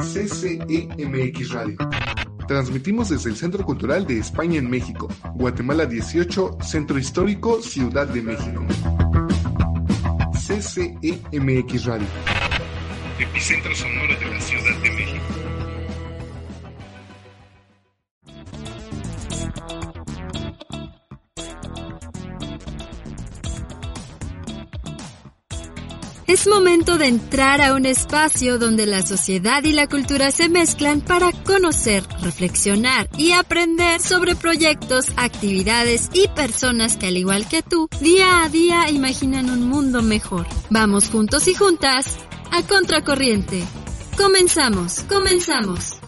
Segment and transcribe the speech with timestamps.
[0.00, 1.76] CCEMX Radio.
[2.48, 8.22] Transmitimos desde el Centro Cultural de España en México, Guatemala 18, Centro Histórico, Ciudad de
[8.22, 8.64] México.
[10.32, 12.06] CCEMX Radio.
[13.18, 14.69] Epicentro sonoro de la Ciudad
[26.40, 31.02] Es momento de entrar a un espacio donde la sociedad y la cultura se mezclan
[31.02, 37.90] para conocer, reflexionar y aprender sobre proyectos, actividades y personas que al igual que tú,
[38.00, 40.46] día a día imaginan un mundo mejor.
[40.70, 42.16] Vamos juntos y juntas
[42.50, 43.62] a Contracorriente.
[44.16, 46.00] Comenzamos, comenzamos.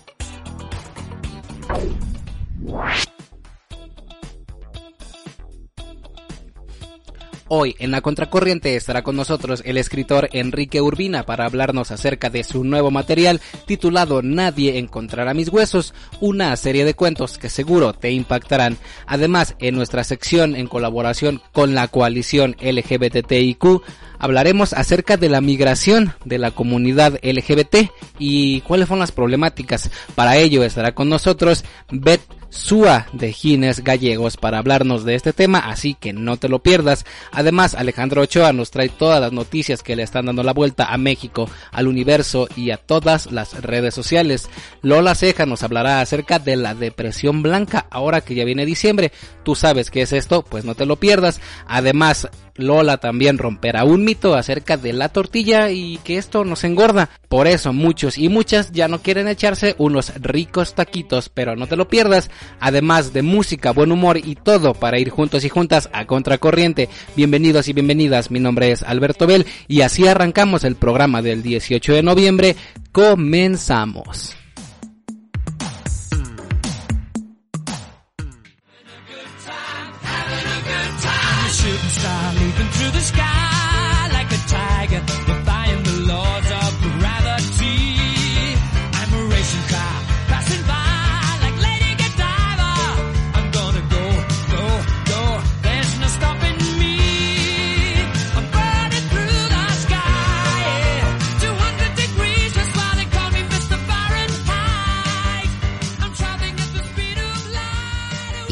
[7.55, 12.45] Hoy en la Contracorriente estará con nosotros el escritor Enrique Urbina para hablarnos acerca de
[12.45, 18.11] su nuevo material titulado Nadie encontrará mis huesos, una serie de cuentos que seguro te
[18.11, 18.78] impactarán.
[19.06, 23.83] Además, en nuestra sección en colaboración con la coalición LGBTIQ,
[24.19, 29.91] hablaremos acerca de la migración de la comunidad LGBT y cuáles son las problemáticas.
[30.14, 35.58] Para ello estará con nosotros Beth Sua de Gines Gallegos para hablarnos de este tema,
[35.58, 37.06] así que no te lo pierdas.
[37.31, 40.98] Además, Alejandro Ochoa nos trae todas las noticias que le están dando la vuelta a
[40.98, 44.50] México, al universo y a todas las redes sociales.
[44.83, 49.12] Lola Ceja nos hablará acerca de la depresión blanca, ahora que ya viene diciembre.
[49.45, 51.41] Tú sabes qué es esto, pues no te lo pierdas.
[51.67, 57.08] Además, Lola también romperá un mito acerca de la tortilla y que esto nos engorda.
[57.29, 61.77] Por eso muchos y muchas ya no quieren echarse unos ricos taquitos, pero no te
[61.77, 62.30] lo pierdas.
[62.61, 66.89] Además de música, buen humor y todo para ir juntos y juntas a contracorriente.
[67.17, 71.95] Bienvenidos y bienvenidas, mi nombre es Alberto Bell y así arrancamos el programa del 18
[71.95, 72.57] de noviembre.
[72.92, 74.42] Comenzamos.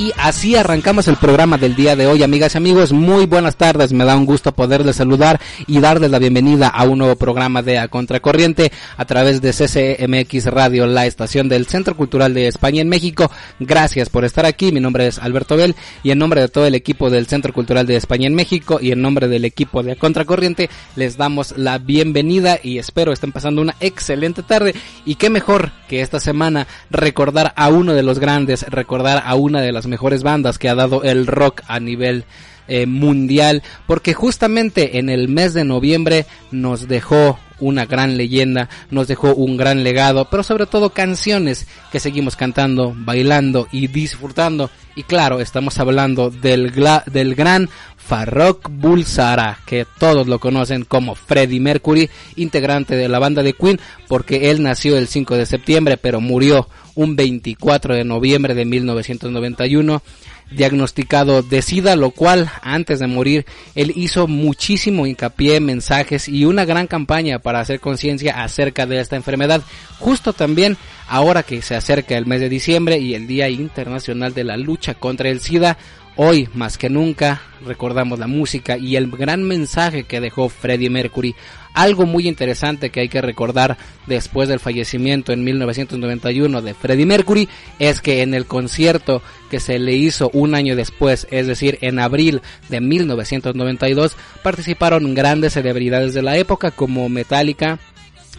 [0.00, 2.90] Y así arrancamos el programa del día de hoy, amigas y amigos.
[2.90, 7.00] Muy buenas tardes, me da un gusto poderles saludar y darles la bienvenida a un
[7.00, 12.32] nuevo programa de A Contracorriente a través de CCMX Radio, la estación del Centro Cultural
[12.32, 13.30] de España en México.
[13.58, 16.74] Gracias por estar aquí, mi nombre es Alberto Bell y en nombre de todo el
[16.74, 19.96] equipo del Centro Cultural de España en México y en nombre del equipo de A
[19.96, 24.74] Contracorriente les damos la bienvenida y espero estén pasando una excelente tarde
[25.04, 29.60] y qué mejor que esta semana recordar a uno de los grandes, recordar a una
[29.60, 32.24] de las mejores bandas que ha dado el rock a nivel
[32.68, 39.08] eh, mundial, porque justamente en el mes de noviembre nos dejó una gran leyenda, nos
[39.08, 44.70] dejó un gran legado, pero sobre todo canciones que seguimos cantando, bailando y disfrutando.
[44.96, 46.72] Y claro, estamos hablando del,
[47.06, 53.42] del gran Farrokh Bulsara, que todos lo conocen como Freddie Mercury, integrante de la banda
[53.44, 53.78] de Queen,
[54.08, 60.02] porque él nació el 5 de septiembre, pero murió un 24 de noviembre de 1991
[60.50, 66.44] diagnosticado de SIDA, lo cual antes de morir él hizo muchísimo hincapié en mensajes y
[66.44, 69.62] una gran campaña para hacer conciencia acerca de esta enfermedad.
[69.98, 70.76] Justo también
[71.08, 74.94] ahora que se acerca el mes de diciembre y el Día Internacional de la Lucha
[74.94, 75.76] contra el SIDA,
[76.16, 81.34] hoy más que nunca recordamos la música y el gran mensaje que dejó Freddie Mercury.
[81.74, 83.76] Algo muy interesante que hay que recordar
[84.06, 87.48] después del fallecimiento en 1991 de Freddie Mercury
[87.78, 91.98] es que en el concierto que se le hizo un año después, es decir, en
[91.98, 97.78] abril de 1992, participaron grandes celebridades de la época como Metallica,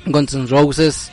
[0.05, 1.11] Guns N' Roses,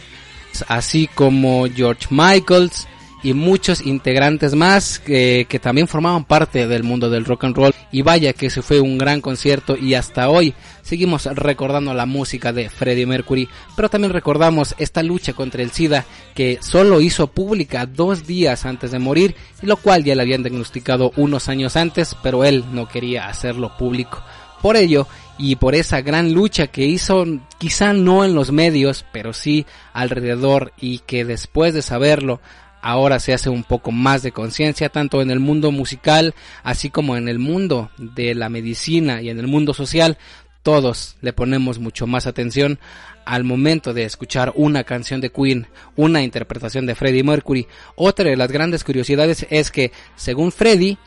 [0.66, 2.88] así como George Michaels
[3.22, 7.74] y muchos integrantes más que, que también formaban parte del mundo del rock and roll.
[7.90, 12.52] Y vaya que ese fue un gran concierto y hasta hoy seguimos recordando la música
[12.52, 16.04] de Freddie Mercury, pero también recordamos esta lucha contra el SIDA
[16.34, 20.42] que solo hizo pública dos días antes de morir, y lo cual ya le habían
[20.42, 24.22] diagnosticado unos años antes, pero él no quería hacerlo público.
[24.62, 25.06] Por ello,
[25.36, 27.24] y por esa gran lucha que hizo,
[27.58, 32.40] quizá no en los medios, pero sí alrededor, y que después de saberlo,
[32.82, 37.16] ahora se hace un poco más de conciencia, tanto en el mundo musical, así como
[37.16, 40.18] en el mundo de la medicina y en el mundo social,
[40.62, 42.78] todos le ponemos mucho más atención
[43.24, 45.66] al momento de escuchar una canción de Queen,
[45.96, 47.66] una interpretación de Freddie Mercury.
[47.94, 50.98] Otra de las grandes curiosidades es que, según Freddie,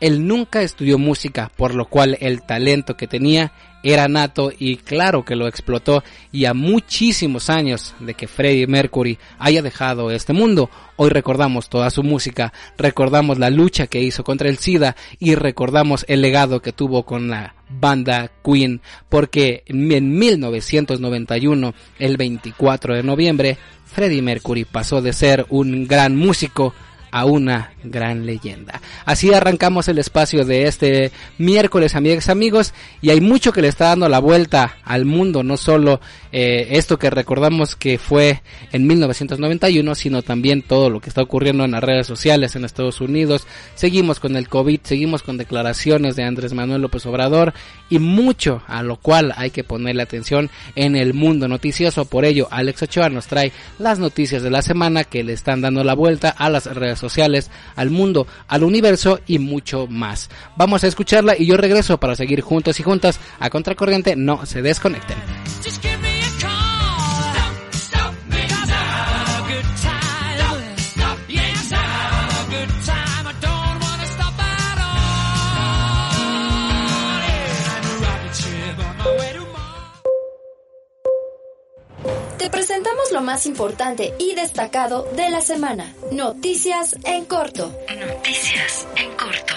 [0.00, 3.52] él nunca estudió música, por lo cual el talento que tenía
[3.82, 6.02] era nato y claro que lo explotó.
[6.32, 11.90] Y a muchísimos años de que Freddie Mercury haya dejado este mundo, hoy recordamos toda
[11.90, 16.72] su música, recordamos la lucha que hizo contra el SIDA y recordamos el legado que
[16.72, 25.02] tuvo con la banda Queen, porque en 1991, el 24 de noviembre, Freddie Mercury pasó
[25.02, 26.74] de ser un gran músico
[27.10, 28.80] a una gran leyenda.
[29.04, 33.86] Así arrancamos el espacio de este miércoles, amigas amigos, y hay mucho que le está
[33.86, 36.00] dando la vuelta al mundo, no solo
[36.32, 38.42] eh, esto que recordamos que fue
[38.72, 43.00] en 1991, sino también todo lo que está ocurriendo en las redes sociales en Estados
[43.00, 43.46] Unidos.
[43.74, 47.52] Seguimos con el COVID, seguimos con declaraciones de Andrés Manuel López Obrador
[47.88, 52.04] y mucho a lo cual hay que ponerle atención en el mundo noticioso.
[52.04, 55.84] Por ello, Alex Ochoa nos trae las noticias de la semana que le están dando
[55.84, 57.50] la vuelta a las redes sociales,
[57.80, 60.28] al mundo, al universo y mucho más.
[60.56, 64.16] Vamos a escucharla y yo regreso para seguir juntos y juntas a Contracorriente.
[64.16, 65.16] No se desconecten.
[83.12, 85.94] Lo más importante y destacado de la semana.
[86.12, 87.72] Noticias en corto.
[87.98, 89.54] Noticias en corto.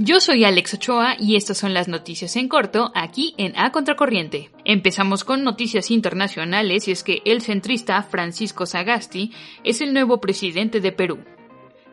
[0.00, 4.50] Yo soy Alex Ochoa y estas son las noticias en corto aquí en A Contracorriente.
[4.64, 9.32] Empezamos con noticias internacionales y es que el centrista Francisco Sagasti
[9.64, 11.18] es el nuevo presidente de Perú.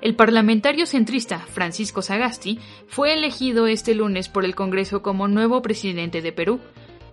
[0.01, 6.21] El parlamentario centrista Francisco Sagasti fue elegido este lunes por el Congreso como nuevo presidente
[6.21, 6.59] de Perú,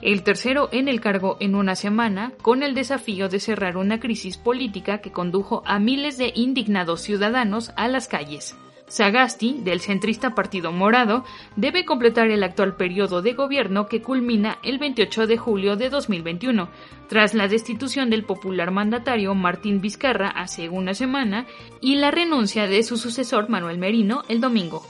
[0.03, 4.37] el tercero en el cargo en una semana, con el desafío de cerrar una crisis
[4.37, 8.57] política que condujo a miles de indignados ciudadanos a las calles.
[8.89, 11.25] Sagasti, del centrista Partido Morado,
[11.57, 16.69] debe completar el actual periodo de gobierno que culmina el 28 de julio de 2021,
[17.09, 21.47] tras la destitución del popular mandatario Martín Vizcarra hace una semana
[21.81, 24.83] y la renuncia de su sucesor Manuel Merino el domingo.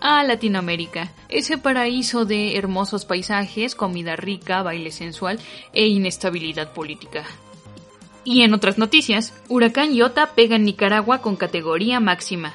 [0.00, 5.38] A Latinoamérica, ese paraíso de hermosos paisajes, comida rica, baile sensual
[5.72, 7.24] e inestabilidad política.
[8.22, 12.54] Y en otras noticias, Huracán Iota pega en Nicaragua con categoría máxima.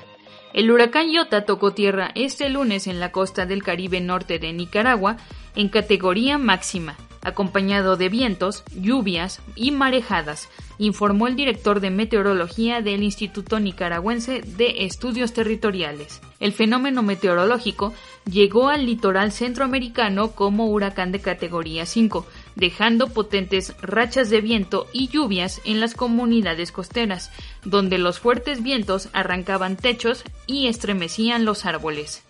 [0.53, 5.17] El huracán Iota tocó tierra este lunes en la costa del Caribe norte de Nicaragua
[5.55, 13.03] en categoría máxima, acompañado de vientos, lluvias y marejadas, informó el director de meteorología del
[13.03, 16.21] Instituto Nicaragüense de Estudios Territoriales.
[16.39, 17.93] El fenómeno meteorológico
[18.25, 22.25] llegó al litoral centroamericano como huracán de categoría 5,
[22.55, 27.31] dejando potentes rachas de viento y lluvias en las comunidades costeras,
[27.63, 32.23] donde los fuertes vientos arrancaban techos y estremecían los árboles.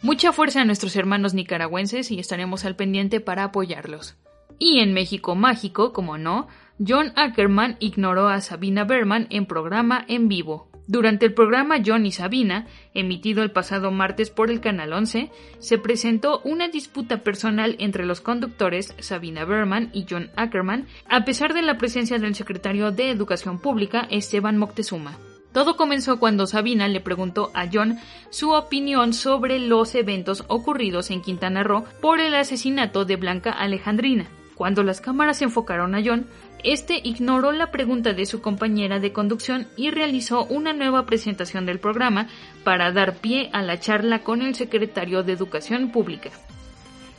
[0.00, 4.14] Mucha fuerza a nuestros hermanos nicaragüenses y estaremos al pendiente para apoyarlos.
[4.58, 6.48] Y en México Mágico, como no,
[6.84, 10.68] John Ackerman ignoró a Sabina Berman en programa en vivo.
[10.86, 15.76] Durante el programa John y Sabina, emitido el pasado martes por el Canal 11, se
[15.78, 21.60] presentó una disputa personal entre los conductores Sabina Berman y John Ackerman, a pesar de
[21.60, 25.18] la presencia del secretario de Educación Pública Esteban Moctezuma.
[25.52, 27.98] Todo comenzó cuando Sabina le preguntó a John
[28.30, 34.26] su opinión sobre los eventos ocurridos en Quintana Roo por el asesinato de Blanca Alejandrina.
[34.58, 36.26] Cuando las cámaras se enfocaron a John,
[36.64, 41.78] este ignoró la pregunta de su compañera de conducción y realizó una nueva presentación del
[41.78, 42.26] programa
[42.64, 46.30] para dar pie a la charla con el secretario de Educación Pública.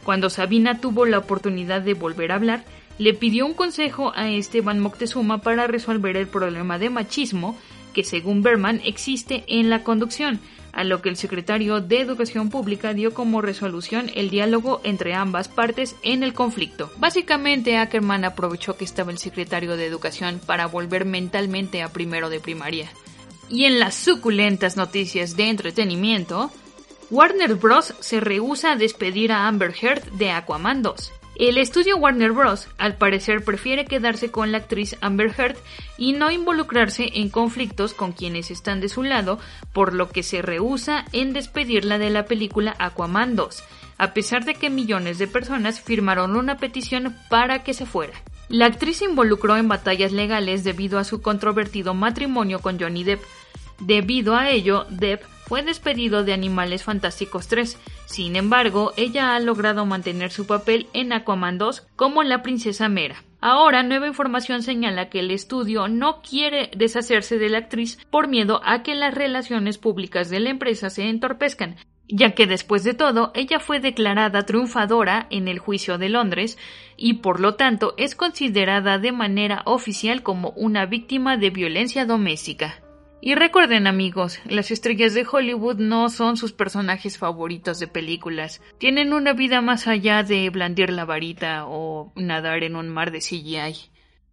[0.04, 2.66] Cuando Sabina tuvo la oportunidad de volver a hablar,
[2.98, 7.58] le pidió un consejo a Esteban Moctezuma para resolver el problema de machismo
[7.94, 10.42] que según Berman existe en la conducción,
[10.72, 15.48] a lo que el secretario de Educación Pública dio como resolución el diálogo entre ambas
[15.48, 16.92] partes en el conflicto.
[16.98, 22.40] Básicamente, Ackerman aprovechó que estaba el secretario de Educación para volver mentalmente a primero de
[22.40, 22.90] primaria.
[23.50, 26.52] Y en las suculentas noticias de entretenimiento,
[27.10, 27.96] Warner Bros.
[28.00, 31.19] se rehúsa a despedir a Amber Heard de Aquaman 2.
[31.40, 32.68] El estudio Warner Bros.
[32.78, 35.56] al parecer prefiere quedarse con la actriz Amber Heard
[35.98, 39.40] y no involucrarse en conflictos con quienes están de su lado,
[39.72, 43.64] por lo que se rehúsa en despedirla de la película Aquaman 2,
[43.98, 48.22] a pesar de que millones de personas firmaron una petición para que se fuera.
[48.50, 53.22] La actriz se involucró en batallas legales debido a su controvertido matrimonio con Johnny Depp.
[53.80, 57.76] Debido a ello, Depp fue despedido de Animales Fantásticos 3.
[58.06, 63.24] Sin embargo, ella ha logrado mantener su papel en Aquaman 2 como la princesa Mera.
[63.42, 68.62] Ahora, nueva información señala que el estudio no quiere deshacerse de la actriz por miedo
[68.64, 71.78] a que las relaciones públicas de la empresa se entorpezcan,
[72.08, 76.60] ya que después de todo ella fue declarada triunfadora en el juicio de Londres
[76.96, 82.84] y por lo tanto es considerada de manera oficial como una víctima de violencia doméstica.
[83.22, 88.62] Y recuerden amigos, las estrellas de Hollywood no son sus personajes favoritos de películas.
[88.78, 93.20] Tienen una vida más allá de blandir la varita o nadar en un mar de
[93.20, 93.90] CGI.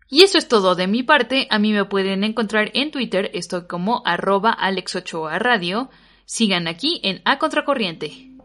[0.09, 1.49] Y eso es todo de mi parte.
[1.51, 5.03] A mí me pueden encontrar en Twitter, estoy como arroba Alex
[5.41, 5.91] Radio.
[6.25, 8.36] Sigan aquí en A Contracorriente.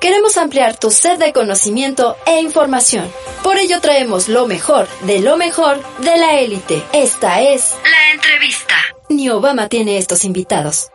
[0.00, 3.12] Queremos ampliar tu sed de conocimiento e información.
[3.44, 6.82] Por ello traemos lo mejor de lo mejor de la élite.
[6.94, 8.76] Esta es la entrevista.
[9.10, 10.90] Ni Obama tiene estos invitados.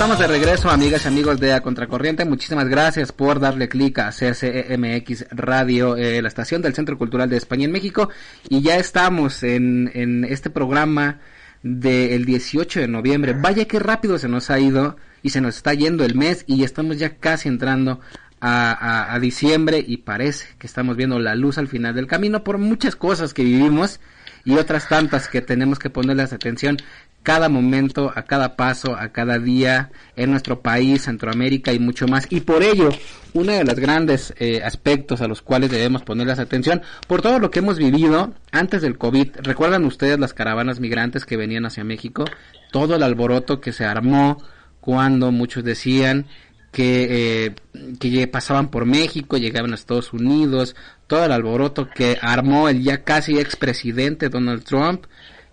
[0.00, 2.24] Estamos de regreso, amigas y amigos de A Contracorriente.
[2.24, 7.36] Muchísimas gracias por darle clic a CCMX Radio, eh, la estación del Centro Cultural de
[7.36, 8.08] España en México.
[8.48, 11.20] Y ya estamos en, este programa
[11.62, 13.34] del 18 de noviembre.
[13.34, 16.64] Vaya que rápido se nos ha ido y se nos está yendo el mes y
[16.64, 18.00] estamos ya casi entrando
[18.40, 22.56] a, a diciembre y parece que estamos viendo la luz al final del camino por
[22.56, 24.00] muchas cosas que vivimos
[24.46, 26.78] y otras tantas que tenemos que ponerles atención
[27.22, 32.26] cada momento, a cada paso, a cada día en nuestro país, Centroamérica y mucho más.
[32.30, 32.88] Y por ello,
[33.34, 37.50] uno de los grandes eh, aspectos a los cuales debemos ponerles atención, por todo lo
[37.50, 42.24] que hemos vivido antes del COVID, ¿recuerdan ustedes las caravanas migrantes que venían hacia México?
[42.72, 44.42] Todo el alboroto que se armó
[44.80, 46.26] cuando muchos decían
[46.72, 47.54] que, eh,
[47.98, 50.74] que pasaban por México, llegaban a Estados Unidos,
[51.06, 55.04] todo el alboroto que armó el ya casi expresidente Donald Trump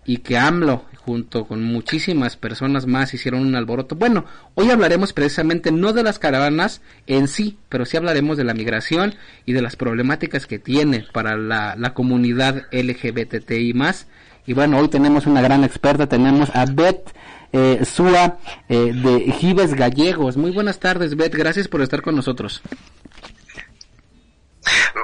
[0.06, 3.96] y que AMLO junto con muchísimas personas más hicieron un alboroto.
[3.96, 8.52] Bueno, hoy hablaremos precisamente no de las caravanas en sí, pero sí hablaremos de la
[8.52, 9.14] migración
[9.46, 14.06] y de las problemáticas que tiene para la, comunidad LGBTI más.
[14.44, 17.10] Y bueno, hoy tenemos una gran experta, tenemos a Beth
[17.54, 18.36] eh, Sua
[18.68, 20.36] eh, de Gives Gallegos.
[20.36, 22.60] Muy buenas tardes, Beth, gracias por estar con nosotros.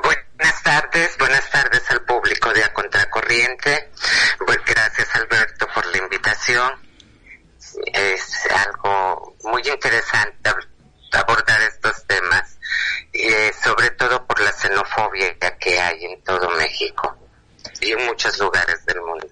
[0.03, 3.91] Buenas tardes, buenas tardes al público de A Contracorriente.
[4.45, 5.64] Pues gracias Alberto
[6.05, 6.73] invitación.
[7.93, 10.51] Es algo muy interesante
[11.13, 12.59] abordar estos temas,
[13.13, 17.17] eh, sobre todo por la xenofobia que hay en todo México
[17.81, 19.27] y en muchos lugares del mundo.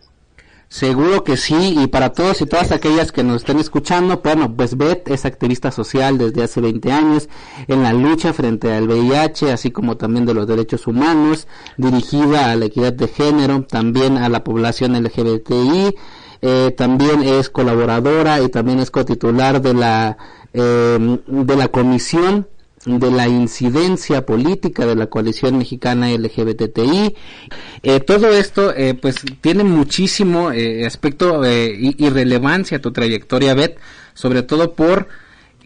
[0.69, 4.75] Seguro que sí, y para todos y todas aquellas que nos estén escuchando, bueno, pues
[4.79, 7.29] Beth es activista social desde hace 20 años
[7.69, 12.57] en la lucha frente al VIH, así como también de los derechos humanos, dirigida a
[12.57, 15.95] la equidad de género, también a la población LGBTI,
[16.43, 20.19] eh, también es colaboradora y también es cotitular de la,
[20.53, 22.47] eh, de la comisión
[22.85, 27.15] de la incidencia política de la coalición mexicana LGBTI.
[27.83, 33.55] Eh, todo esto eh, pues tiene muchísimo eh, aspecto y, y, relevancia a tu trayectoria,
[33.55, 33.79] Beth,
[34.15, 35.09] sobre todo por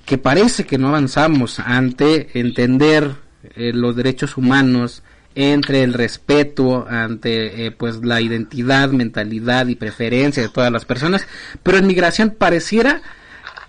[0.04, 3.16] que parece que no avanzamos ante entender
[3.56, 5.02] los derechos humanos,
[5.36, 11.28] entre el respeto ante pues la identidad, mentalidad y preferencia de todas las personas,
[11.62, 13.02] pero en migración pareciera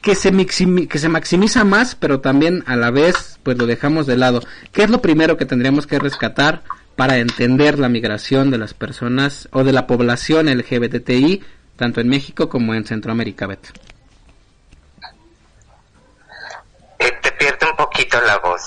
[0.02, 0.32] que se,
[0.88, 4.42] que se maximiza más, pero también a la vez pues lo dejamos de lado.
[4.72, 6.64] ¿Qué es lo primero que tendríamos que rescatar
[6.96, 11.44] para entender la migración de las personas o de la población LGBTI,
[11.76, 13.46] tanto en México como en Centroamérica?
[17.00, 18.62] Eh, te pierde un poquito la voz.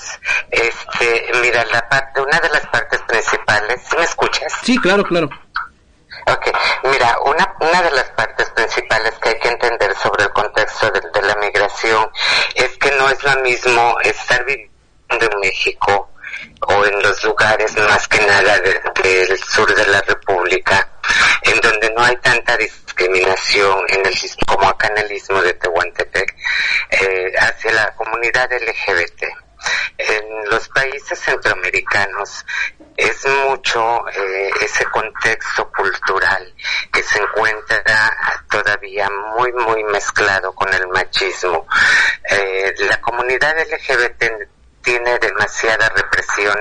[0.50, 4.52] Este, mira, la parte, una de las partes principales, ¿sí me escuchas?
[4.62, 5.29] Sí, claro, claro.
[6.26, 6.50] Ok,
[6.85, 11.00] mira, una, una de las partes principales que hay que entender sobre el contexto de,
[11.12, 12.09] de la migración
[12.55, 14.71] es que no es lo mismo estar viviendo
[15.11, 16.11] en México
[16.69, 20.88] o en los lugares más que nada de- del sur de la República,
[21.43, 24.14] en donde no hay tanta discriminación en el,
[24.47, 26.37] como acá en el istmo de Tehuantepec,
[26.90, 29.25] eh, hacia la comunidad LGBT.
[29.99, 32.47] En los países centroamericanos
[32.97, 36.55] es mucho eh, ese contexto cultural
[36.93, 37.83] que se encuentra
[38.50, 41.67] todavía muy, muy mezclado con el machismo.
[42.25, 44.25] Eh, la comunidad LGBT
[44.83, 46.57] tiene demasiada represión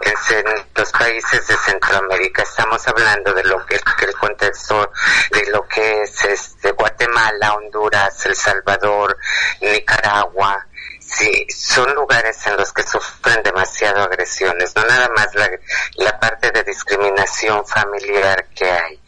[0.00, 2.42] en, los países de Centroamérica.
[2.42, 4.90] Estamos hablando de lo que, que el contexto
[5.30, 9.16] de lo que es este Guatemala, Honduras, El Salvador,
[9.60, 10.66] Nicaragua.
[11.12, 16.62] Sí, son lugares en los que sufren demasiado agresiones, no nada más la, parte de
[16.62, 19.00] discriminación familiar que hay,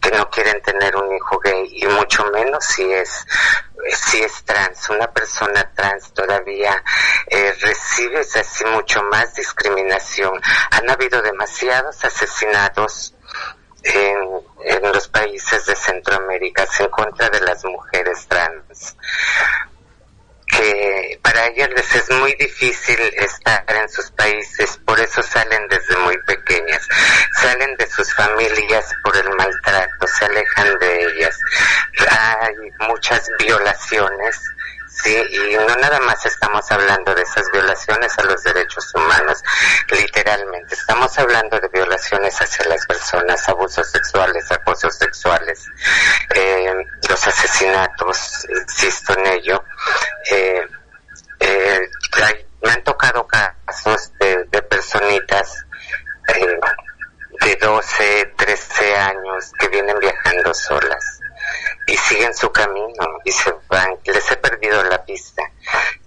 [0.00, 3.26] que no quieren tener un hijo gay y mucho menos si es
[3.92, 6.82] si es trans, una persona trans todavía
[7.26, 10.40] eh, recibe así mucho más discriminación.
[10.70, 13.14] Han habido demasiados asesinatos
[13.82, 14.28] en,
[14.64, 18.96] en los países de Centroamérica en contra de las mujeres trans
[20.48, 25.96] que para ellas les es muy difícil estar en sus países, por eso salen desde
[25.98, 26.86] muy pequeñas,
[27.40, 31.38] salen de sus familias por el maltrato, se alejan de ellas.
[32.08, 32.54] Hay
[32.88, 34.40] muchas violaciones,
[35.02, 39.42] sí, y no nada más estamos hablando de esas violaciones a los derechos humanos,
[39.90, 45.66] literalmente, estamos hablando de violaciones hacia las personas, abusos sexuales, acosos sexuales,
[46.34, 46.74] eh,
[47.08, 49.64] los asesinatos, insisto en ello,
[50.30, 50.66] eh,
[51.40, 51.88] eh,
[52.62, 55.64] me han tocado casos de, de personitas
[56.34, 56.58] eh,
[57.40, 61.17] de 12, 13 años que vienen viajando solas
[61.86, 63.96] y siguen su camino y se van.
[64.04, 65.42] Les he perdido la pista,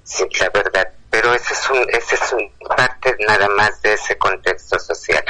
[0.03, 0.87] sí, la verdad.
[1.09, 5.23] Pero ese es un, ese es un parte nada más de ese contexto social.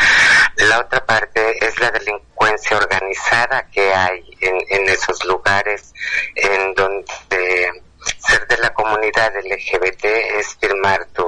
[0.58, 5.92] La otra parte es la delincuencia organizada que hay en, en esos lugares
[6.36, 7.72] en donde
[8.20, 11.24] ser de la comunidad LGBT es firmar tu,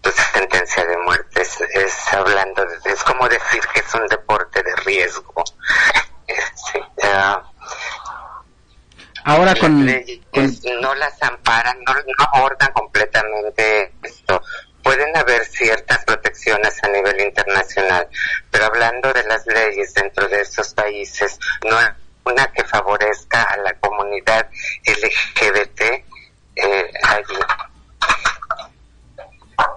[0.00, 1.42] tu sentencia de muerte.
[1.42, 5.44] Es, es hablando, de- es como decir que es un deporte de riesgo.
[6.26, 6.34] Eh,
[6.72, 7.42] sí, ah,
[9.34, 14.40] Ahora con, las leyes no las amparan, no, no abordan completamente esto.
[14.80, 18.06] Pueden haber ciertas protecciones a nivel internacional,
[18.50, 21.86] pero hablando de las leyes dentro de estos países, no hay
[22.24, 24.48] una que favorezca a la comunidad
[24.86, 25.80] LGBT
[26.54, 27.34] eh, allí.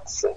[0.06, 0.28] Sí.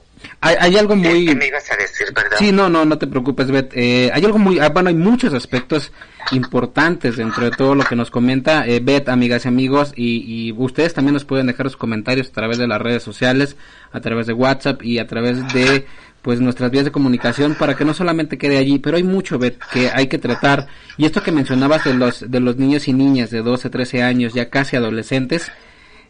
[0.41, 1.27] Hay, hay algo muy...
[1.27, 2.39] ¿Qué me ibas a decir, perdón?
[2.39, 3.73] Sí, no, no, no te preocupes, Bet.
[3.75, 5.93] Eh, hay algo muy, ah, bueno, hay muchos aspectos
[6.33, 10.53] importantes dentro de todo lo que nos comenta eh, Bet, amigas y amigos, y, y
[10.53, 13.57] ustedes también nos pueden dejar sus comentarios a través de las redes sociales,
[13.93, 15.87] a través de WhatsApp y a través de
[16.23, 19.59] pues nuestras vías de comunicación para que no solamente quede allí, pero hay mucho Bet
[19.73, 23.31] que hay que tratar y esto que mencionabas de los de los niños y niñas
[23.31, 25.51] de 12, 13 años, ya casi adolescentes,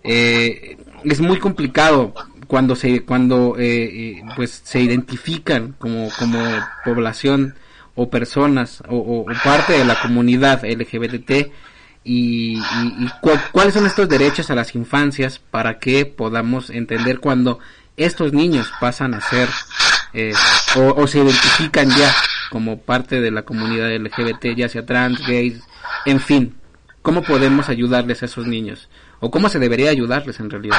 [0.02, 2.12] eh, es muy complicado
[2.50, 3.84] cuando se cuando eh,
[4.18, 6.40] eh, pues se identifican como como
[6.84, 7.54] población
[7.94, 11.30] o personas o, o- parte de la comunidad LGBT
[12.02, 12.60] y, y-
[12.98, 17.60] y cu- cuáles son estos derechos a las infancias para que podamos entender cuando
[17.96, 19.48] estos niños pasan a ser
[20.12, 20.32] eh,
[20.76, 22.12] o, o se identifican ya
[22.50, 25.62] como parte de la comunidad LGBT, ya sea trans, gays,
[26.04, 26.56] en fin,
[27.02, 28.88] ¿cómo podemos ayudarles a esos niños?
[29.20, 30.78] ¿O cómo se debería ayudarles en realidad?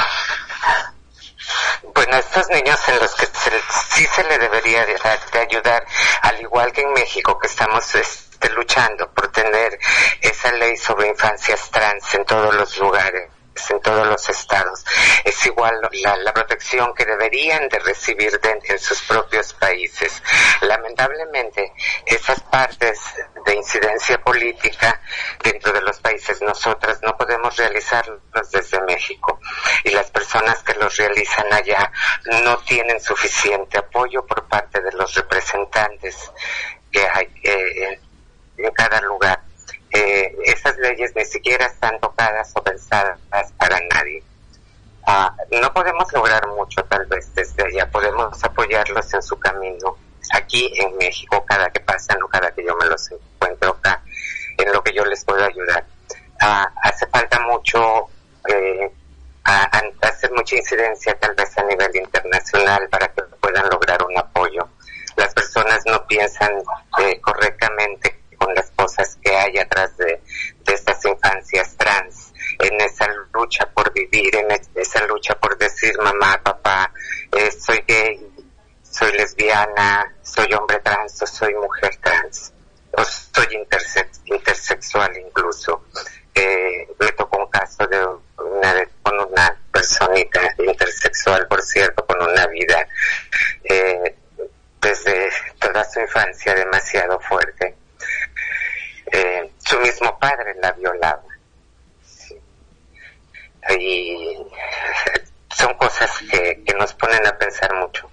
[2.12, 3.62] Bueno, estos niños en los que se-
[3.96, 5.00] sí se le debería de,
[5.32, 5.82] de ayudar,
[6.20, 9.78] al igual que en México, que estamos este, luchando por tener
[10.20, 13.30] esa ley sobre infancias trans en todos los lugares
[13.70, 14.84] en todos los estados.
[15.24, 20.22] Es igual la, la protección que deberían de recibir de- en sus propios países.
[20.62, 21.72] Lamentablemente,
[22.06, 22.98] esas partes
[23.44, 25.00] de incidencia política
[25.42, 29.40] dentro de los países nosotras no podemos realizarlos desde México
[29.84, 31.90] y las personas que los realizan allá
[32.44, 36.30] no tienen suficiente apoyo por parte de los representantes
[36.90, 37.98] que hay eh,
[38.58, 39.40] en, cada lugar.
[39.90, 43.18] Eh, esas leyes ni siquiera están tocadas o pensadas
[43.58, 44.22] para nadie.
[45.06, 49.96] Ah, no podemos lograr mucho tal vez desde allá, podemos apoyarlos en su camino,
[50.32, 54.02] aquí en México cada que pasan o cada que yo me los encuentro acá,
[54.58, 55.84] en lo que yo les puedo ayudar.
[56.40, 58.08] Ah, hace falta mucho,
[58.48, 58.90] eh,
[59.44, 64.68] hacer mucha incidencia tal vez a nivel internacional para que puedan lograr un apoyo.
[65.16, 66.50] Las personas no piensan
[67.00, 70.20] eh, correctamente con las cosas que hay atrás de,
[70.66, 76.40] estas infancias trans, en esa lucha por vivir, en es- esa lucha por decir mamá,
[76.42, 76.90] papá,
[77.36, 78.26] eh, soy gay,
[78.82, 82.52] soy lesbiana, soy hombre trans o soy mujer trans,
[82.96, 85.84] o soy intersex- intersexual incluso.
[86.34, 87.98] Eh, me tocó un caso de
[88.42, 92.86] una, de- con una personita intersexual, por cierto, con una vida
[93.64, 94.14] eh,
[94.80, 97.74] desde toda su infancia demasiado fuerte.
[99.12, 101.22] Eh, su mismo padre la violaba.
[103.78, 104.36] Y
[105.62, 108.10] son cosas que, nos ponen a pensar mucho.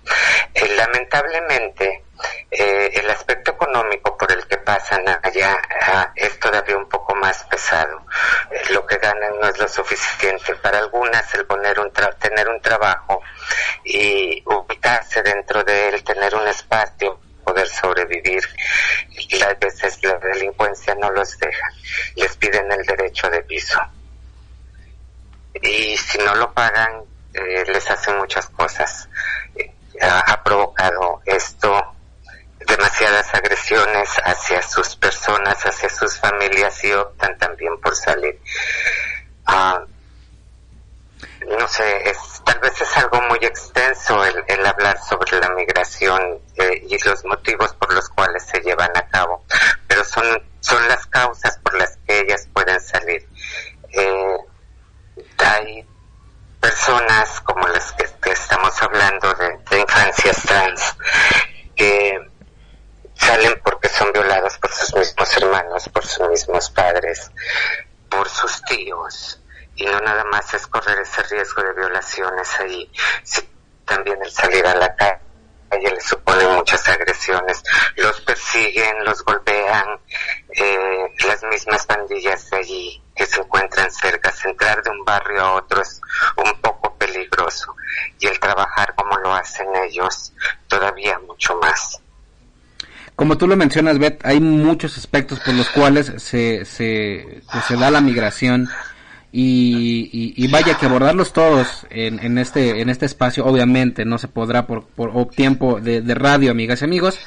[0.54, 2.04] Eh, lamentablemente,
[2.52, 7.44] eh, el aspecto económico por el que pasan allá ah, es todavía un poco más
[7.46, 8.06] pesado.
[8.52, 10.54] Eh, lo que ganan no es lo suficiente.
[10.58, 13.24] Para algunas, el poner un tra- tener un trabajo
[13.84, 18.44] y ubicarse dentro de él, tener un espacio, poder sobrevivir.
[19.10, 21.68] Y a veces la delincuencia no los deja.
[22.16, 23.80] Les piden el derecho de piso
[25.62, 29.10] y si no lo pagan eh, les hacen muchas cosas.
[29.56, 31.96] Eh, ha, ha provocado esto
[32.68, 38.39] demasiadas agresiones hacia sus personas, hacia sus familias y optan también por salir.
[39.46, 39.84] Ah,
[41.48, 46.39] no sé, es, tal vez es algo muy extenso el, el hablar sobre la migración
[46.56, 49.44] eh, y los motivos por los cuales se llevan a cabo,
[49.88, 50.26] pero son,
[50.60, 53.28] son las causas por las que ellas pueden salir.
[53.92, 54.38] Eh,
[55.38, 55.86] hay
[56.60, 60.95] personas como las que, estamos hablando de, infancias trans
[61.76, 62.19] que
[63.15, 67.32] salen porque son violadas por sus mismos hermanos, por sus mismos padres,
[68.10, 69.41] por sus tíos.
[69.76, 72.91] Y no nada más es correr ese riesgo de violaciones ahí,
[73.86, 75.29] también el salir a la calle
[75.77, 77.63] les supone muchas agresiones.
[77.95, 79.86] Los persiguen, los golpean,
[80.53, 84.34] eh, las mismas pandillas de allí que se encuentran cerca.
[84.43, 86.01] Entrar de un barrio a otro es
[86.38, 87.75] un poco peligroso
[88.19, 90.34] y el trabajar como lo hacen ellos
[90.67, 91.99] todavía mucho más.
[93.15, 97.75] Como tú lo mencionas, Beth, hay muchos aspectos por los cuales se, se, pues, se
[97.75, 98.69] da la migración
[99.32, 104.65] y, vaya que abordarlos todos en, en este en este espacio obviamente no se podrá
[104.65, 107.20] por, por tiempo de, de radio amigas y amigos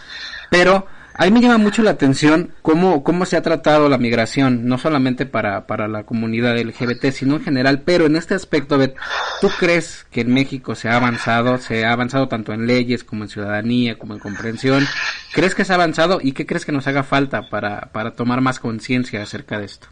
[0.51, 4.67] pero a mí me llama mucho la atención cómo, cómo se ha tratado la migración,
[4.67, 8.97] no solamente para, para la comunidad LGBT, sino en general, pero en este aspecto, Beth,
[9.41, 13.25] ¿tú crees que en México se ha avanzado, se ha avanzado tanto en leyes como
[13.25, 14.87] en ciudadanía, como en comprensión?
[15.35, 18.41] ¿Crees que se ha avanzado y qué crees que nos haga falta para, para tomar
[18.41, 19.88] más conciencia acerca de esto?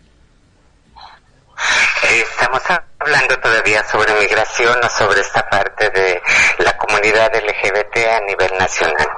[2.02, 2.62] Estamos
[2.98, 6.20] hablando todavía sobre migración o sobre esta parte de
[6.58, 9.08] la comunidad LGBT a nivel nacional.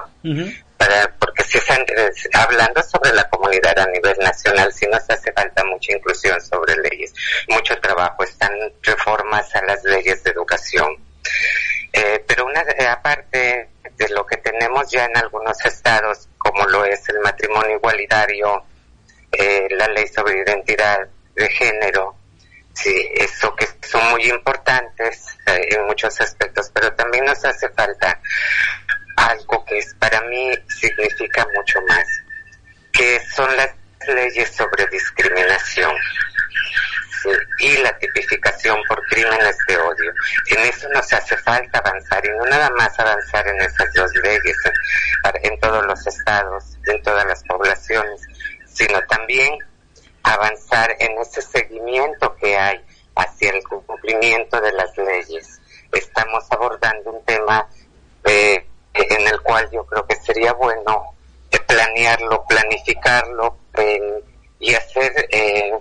[0.77, 1.85] Para, porque si están
[2.35, 7.15] hablando sobre la comunidad a nivel nacional, sí nos hace falta mucha inclusión sobre leyes,
[7.49, 10.89] mucho trabajo, están reformas a las leyes de educación.
[11.93, 16.85] Eh, pero una eh, aparte de lo que tenemos ya en algunos estados, como lo
[16.85, 18.65] es el matrimonio igualitario,
[19.31, 20.99] eh, la ley sobre identidad
[21.35, 22.17] de género,
[22.75, 28.19] sí, eso que son muy importantes eh, en muchos aspectos, pero también nos hace falta
[29.17, 32.07] algo que es para mí significa mucho más,
[32.93, 33.71] que son las
[34.09, 35.93] leyes sobre discriminación
[37.61, 40.13] y la tipificación por crímenes de odio.
[40.49, 44.57] En eso nos hace falta avanzar y no nada más avanzar en esas dos leyes
[45.23, 48.21] para- en todos los estados, en todas las poblaciones,
[48.67, 49.57] sino también
[50.23, 52.81] avanzar en ese seguimiento que hay
[53.15, 55.61] hacia el cumplimiento de las leyes.
[55.93, 57.69] Estamos abordando un tema
[58.25, 61.15] eh, en el cual yo creo que sería bueno
[61.51, 64.25] eh, planearlo, planificarlo eh,
[64.61, 65.73] y hacer, eh,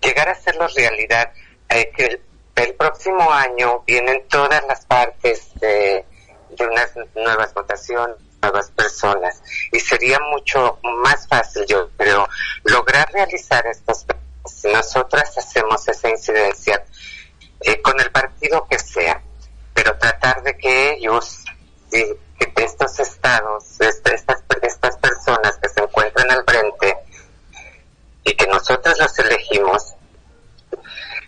[0.00, 1.32] llegar a hacerlo realidad.
[1.68, 2.20] Que el,
[2.56, 6.04] el próximo año vienen todas las partes de,
[6.50, 9.42] de unas nuevas votaciones, nuevas personas.
[9.72, 12.26] Y sería mucho más fácil, yo creo,
[12.64, 14.06] lograr realizar estos
[14.46, 16.82] si nosotras hacemos esa incidencia
[17.60, 19.22] eh, con el partido que sea,
[19.74, 21.44] pero tratar de que ellos,
[21.90, 22.16] que
[22.56, 26.96] estos estados, este- estas, estas personas que se encuentran al frente
[28.24, 29.94] y que nosotros los elegimos,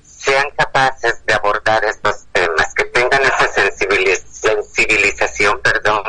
[0.02, 6.02] sean capaces de abordar estos temas, que tengan esa sensibiliz- sensibilización, perdón,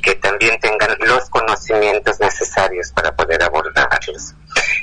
[0.00, 4.34] que también tengan los conocimientos necesarios para poder abordarlos.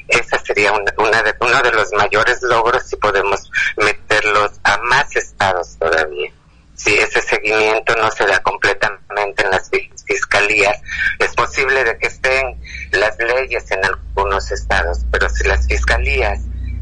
[0.07, 5.77] Ese sería una, de, uno de los mayores logros si podemos meterlos a más estados
[5.77, 6.31] todavía.
[6.75, 9.69] Si ese seguimiento no se da completamente en las
[10.05, 10.77] fiscalías,
[11.19, 16.39] es posible de que estén las leyes en algunos estados, pero si las fiscalías,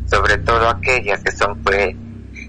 [0.09, 1.95] sobre todo aquellas que son pues,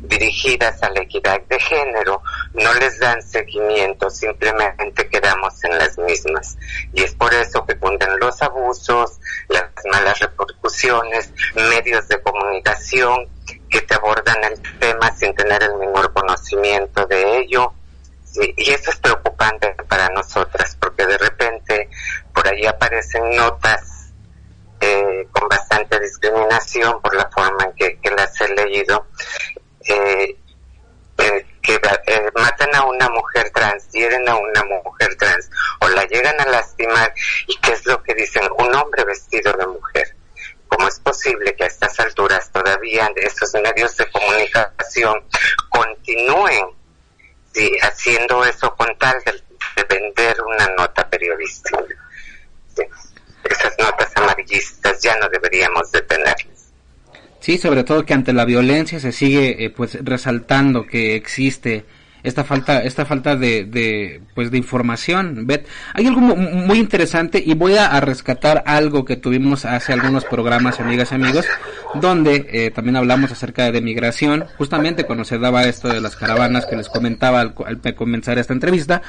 [0.08, 2.22] dirigidas a la equidad de género,
[2.54, 6.56] no les dan seguimiento, simplemente quedamos en las mismas.
[6.92, 13.28] Y es por eso que cunden los abusos, las malas repercusiones, medios de comunicación
[13.70, 17.72] que te abordan el tema sin tener el menor conocimiento de ello.
[18.38, 21.88] y eso es preocupante para nosotras, porque de repente
[22.34, 23.96] por ahí aparecen notas
[24.80, 29.06] eh, con bastante discriminación por la forma en que, que las he leído
[29.88, 30.36] eh,
[31.18, 36.04] eh, que eh, matan a una mujer trans, hieren a una mujer trans o la
[36.04, 37.12] llegan a lastimar
[37.46, 40.14] y qué es lo que dicen, un hombre vestido de mujer.
[40.68, 45.24] ¿Cómo es posible que a estas alturas todavía estos medios de comunicación
[45.70, 46.66] continúen
[47.82, 51.82] haciendo eso con tal de, vender una nota periodística?
[53.44, 56.55] Esas notas amarillistas ya no deberíamos de tenerlas.
[57.46, 61.84] Sí, sobre todo que ante la violencia se sigue eh, pues resaltando que existe
[62.24, 67.54] esta falta esta falta de, de pues de información Bet hay algo muy interesante y
[67.54, 71.46] voy a, rescatar algo que tuvimos hace algunos programas amigas y amigos
[72.00, 74.44] donde eh, también hablamos acerca de migración.
[74.58, 77.54] Justamente cuando se daba esto de las caravanas que les comentaba al,
[77.94, 79.02] comenzar esta entrevista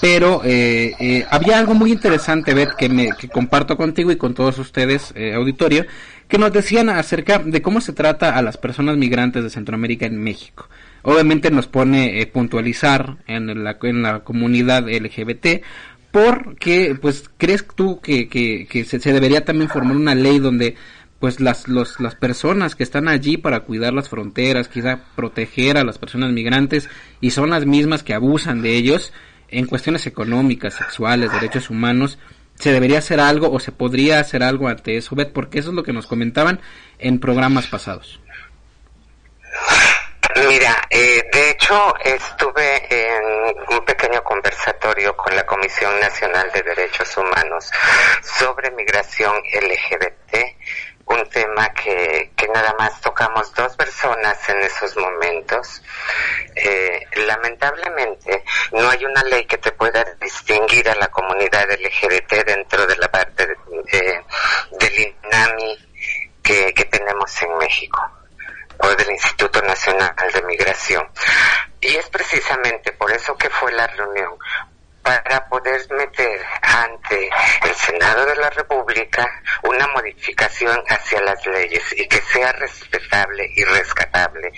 [0.00, 4.34] pero eh, eh, había algo muy interesante Bet que me que comparto contigo y con
[4.34, 5.86] todos ustedes auditorio
[6.28, 10.22] que nos decían acerca de cómo se trata a las personas migrantes de Centroamérica en
[10.22, 10.68] México.
[11.02, 15.62] Obviamente nos pone eh, puntualizar en la, en la comunidad LGBT
[16.10, 20.76] porque pues crees tú que, que, se, debería también formar una ley donde
[21.18, 25.84] pues las, los, las personas que están allí para cuidar las fronteras, quizá proteger a
[25.84, 26.88] las personas migrantes
[27.20, 29.12] y son las mismas que abusan de ellos
[29.50, 32.18] en cuestiones económicas, sexuales, derechos humanos,
[32.54, 35.74] se debería hacer algo o se podría hacer algo ante eso, Bet, porque eso es
[35.74, 36.60] lo que nos comentaban
[36.98, 38.20] en programas pasados.
[40.46, 43.24] Mira, eh, de hecho estuve en
[43.70, 47.70] un pequeño conversatorio con la Comisión Nacional de Derechos Humanos
[48.22, 50.57] sobre migración LGBT,
[51.14, 55.82] un tema que, que nada más tocamos dos personas en esos momentos.
[56.54, 62.86] Eh, lamentablemente no hay una ley que te pueda distinguir a la comunidad LGBT dentro
[62.86, 64.24] de la parte de,
[64.72, 65.88] del INAMI
[66.42, 68.10] que, que tenemos en México
[68.80, 71.08] o del Instituto Nacional de Migración.
[71.80, 74.36] Y es precisamente por eso que fue la reunión,
[75.08, 77.30] para poder meter ante
[77.64, 79.26] el Senado de la República
[79.62, 84.52] una modificación hacia las leyes y que sea respetable y rescatable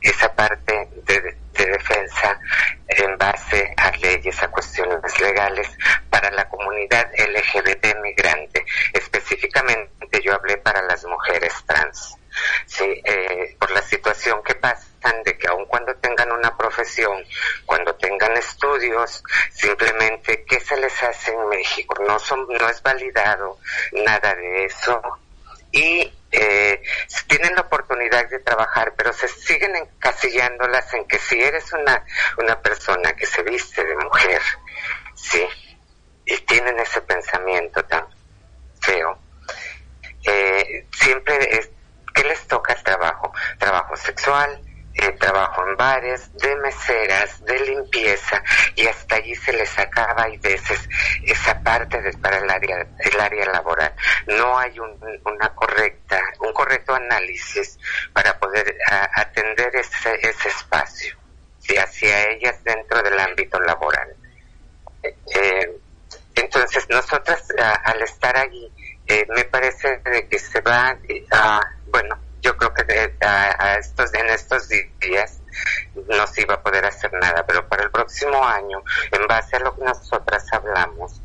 [0.00, 2.38] esa parte de, de, defensa
[2.86, 5.68] en base a leyes, a cuestiones legales
[6.08, 8.64] para la comunidad LGBT migrante.
[8.92, 12.16] Específicamente yo hablé para las mujeres trans.
[12.66, 12.84] ¿sí?
[13.04, 14.54] Eh, por la situación que
[15.24, 17.24] de que aun cuando tengan una profesión,
[17.64, 21.94] cuando tengan estudios, simplemente ¿qué se les hace en México?
[22.06, 23.58] No son, no es validado
[23.92, 25.00] nada de eso
[25.72, 26.82] y eh,
[27.26, 32.04] tienen la oportunidad de trabajar, pero se siguen encasillándolas en que si eres una,
[32.38, 34.40] una persona que se viste de mujer,
[35.14, 35.46] sí,
[36.26, 38.06] y tienen ese pensamiento tan
[38.80, 39.18] feo,
[40.26, 41.70] eh, siempre es,
[42.14, 43.32] ¿qué les toca el trabajo?
[43.58, 44.60] Trabajo sexual,
[44.94, 48.42] eh, trabajo en bares, de meseras, de limpieza
[48.74, 50.88] y hasta allí se les acaba y veces
[51.22, 53.94] esa parte de, para el área, el área laboral.
[54.26, 57.78] No hay un, una correcta, un correcto análisis
[58.12, 58.76] para poder
[59.14, 61.16] atender ese, ese espacio
[61.68, 64.14] y hacia ellas dentro del ámbito laboral.
[65.02, 65.78] Eh,
[66.34, 67.46] entonces nosotras
[67.84, 68.70] al estar allí
[69.06, 70.96] eh, me parece de que se va
[71.32, 75.40] a bueno, yo creo que a, estos, en estos días
[76.08, 79.60] no se iba a poder hacer nada, pero para el próximo año, en base a
[79.60, 81.20] lo que nosotras hablamos,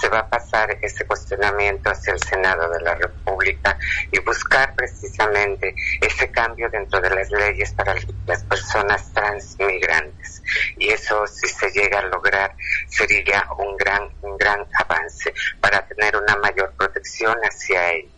[0.00, 3.78] se va a pasar ese cuestionamiento hacia el Senado de la República
[4.12, 7.94] y buscar precisamente ese cambio dentro de las leyes para
[8.26, 10.42] las personas transmigrantes.
[10.78, 12.54] Y eso, si se llega a lograr,
[12.88, 18.12] sería un gran, un gran avance para tener una mayor protección hacia ellos.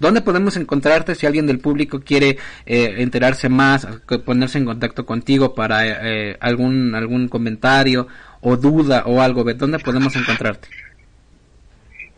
[0.00, 3.86] ¿Dónde podemos encontrarte si alguien del público quiere eh, enterarse más,
[4.24, 8.06] ponerse en contacto contigo para eh, algún algún comentario
[8.40, 9.44] o duda o algo?
[9.44, 10.68] ¿Dónde podemos encontrarte?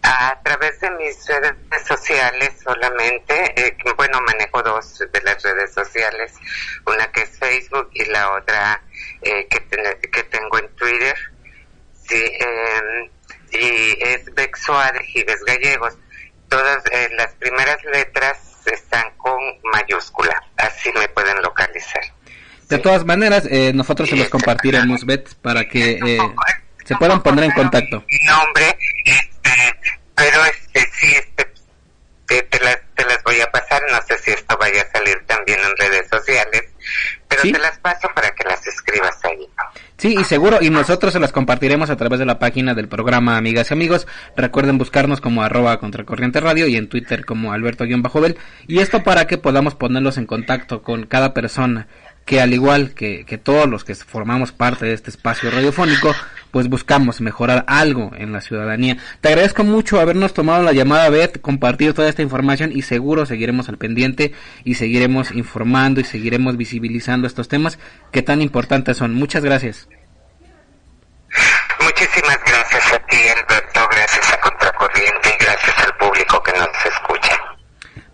[0.07, 6.35] A través de mis redes sociales solamente, eh, bueno, manejo dos de las redes sociales,
[6.87, 8.83] una que es Facebook y la otra
[9.23, 9.67] eh, que,
[10.11, 11.17] que tengo en Twitter.
[12.07, 13.11] Sí, eh,
[13.53, 15.97] y es Bexoa de Gives Gallegos.
[16.49, 19.39] Todas eh, las primeras letras están con
[19.73, 22.03] mayúscula, así me pueden localizar.
[22.69, 26.19] De todas maneras, eh, nosotros se los compartiremos, Bet, para que eh,
[26.85, 28.05] se puedan poner en contacto.
[28.27, 29.77] Nombre, este,
[30.15, 31.53] pero este, sí, este,
[32.27, 35.25] te, te las, te las voy a pasar, no sé si esto vaya a salir
[35.27, 36.65] también en redes sociales,
[37.35, 37.53] pero Sí.
[37.53, 39.47] te las paso para que las escribas ahí.
[39.97, 43.37] Sí, y seguro, y nosotros se las compartiremos a través de la página del programa
[43.37, 44.07] Amigas y Amigos.
[44.37, 48.37] Recuerden buscarnos como arroba contracorriente radio y en Twitter como Alberto-Bel.
[48.67, 51.87] Y esto para que podamos ponerlos en contacto con cada persona
[52.25, 56.15] que al igual que, que todos los que formamos parte de este espacio radiofónico,
[56.55, 58.97] pues buscamos mejorar algo en la ciudadanía.
[59.21, 63.69] Te agradezco mucho habernos tomado la llamada, Beth, compartir toda esta información y seguro seguiremos
[63.69, 67.81] al pendiente y seguiremos informando y seguiremos visibilizando estos temas
[68.13, 69.15] que tan importantes son.
[69.15, 69.89] Muchas gracias.
[71.81, 77.37] Muchísimas gracias a ti, Alberto, gracias a Contracorriente y gracias al público que nos escucha.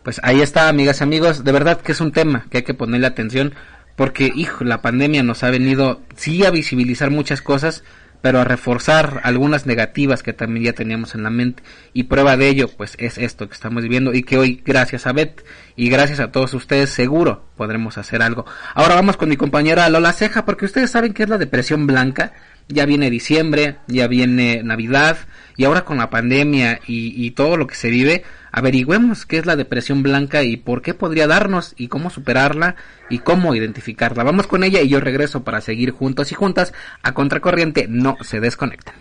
[0.02, 2.72] Pues ahí está, amigas y amigos, de verdad que es un tema que hay que
[2.72, 3.54] ponerle atención
[3.96, 7.84] porque, hijo, la pandemia nos ha venido, sí, a visibilizar muchas cosas,
[8.22, 11.62] pero a reforzar algunas negativas que también ya teníamos en la mente.
[11.92, 15.12] Y prueba de ello, pues, es esto que estamos viviendo y que hoy, gracias a
[15.12, 15.44] Beth
[15.76, 18.46] y gracias a todos ustedes, seguro podremos hacer algo.
[18.74, 22.32] Ahora vamos con mi compañera Lola Ceja, porque ustedes saben que es la depresión blanca.
[22.68, 25.18] Ya viene diciembre, ya viene Navidad,
[25.56, 29.46] y ahora con la pandemia y, y todo lo que se vive, averigüemos qué es
[29.46, 32.76] la depresión blanca y por qué podría darnos y cómo superarla
[33.08, 34.24] y cómo identificarla.
[34.24, 37.86] Vamos con ella y yo regreso para seguir juntos y juntas a Contracorriente.
[37.88, 38.94] No se desconecten.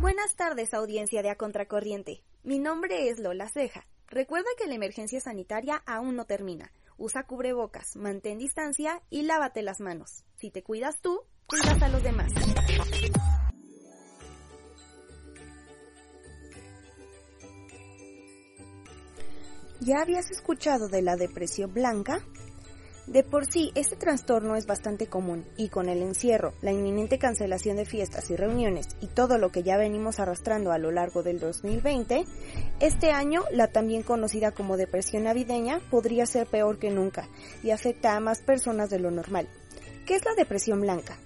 [0.00, 2.22] Buenas tardes, audiencia de A Contracorriente.
[2.42, 3.86] Mi nombre es Lola Ceja.
[4.08, 6.72] Recuerda que la emergencia sanitaria aún no termina.
[6.98, 10.24] Usa cubrebocas, mantén distancia y lávate las manos.
[10.36, 12.30] Si te cuidas tú, cuidas a los demás.
[19.84, 22.20] ¿Ya habías escuchado de la depresión blanca?
[23.08, 27.76] De por sí, este trastorno es bastante común y con el encierro, la inminente cancelación
[27.76, 31.40] de fiestas y reuniones y todo lo que ya venimos arrastrando a lo largo del
[31.40, 32.24] 2020,
[32.78, 37.28] este año la también conocida como depresión navideña podría ser peor que nunca
[37.64, 39.48] y afecta a más personas de lo normal.
[40.06, 41.16] ¿Qué es la depresión blanca?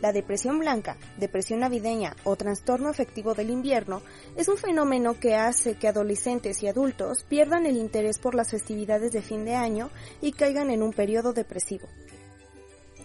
[0.00, 4.00] La depresión blanca, depresión navideña o trastorno afectivo del invierno
[4.36, 9.12] es un fenómeno que hace que adolescentes y adultos pierdan el interés por las festividades
[9.12, 9.90] de fin de año
[10.22, 11.86] y caigan en un periodo depresivo.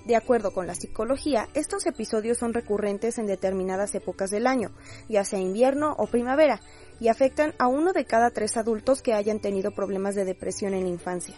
[0.05, 4.71] De acuerdo con la psicología, estos episodios son recurrentes en determinadas épocas del año,
[5.09, 6.61] ya sea invierno o primavera,
[6.99, 10.83] y afectan a uno de cada tres adultos que hayan tenido problemas de depresión en
[10.83, 11.35] la infancia.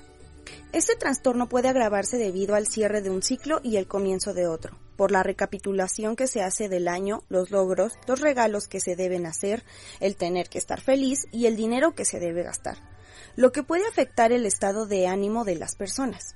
[0.73, 4.77] Este trastorno puede agravarse debido al cierre de un ciclo y el comienzo de otro,
[4.97, 9.25] por la recapitulación que se hace del año, los logros, los regalos que se deben
[9.25, 9.63] hacer,
[10.01, 12.77] el tener que estar feliz y el dinero que se debe gastar,
[13.37, 16.35] lo que puede afectar el estado de ánimo de las personas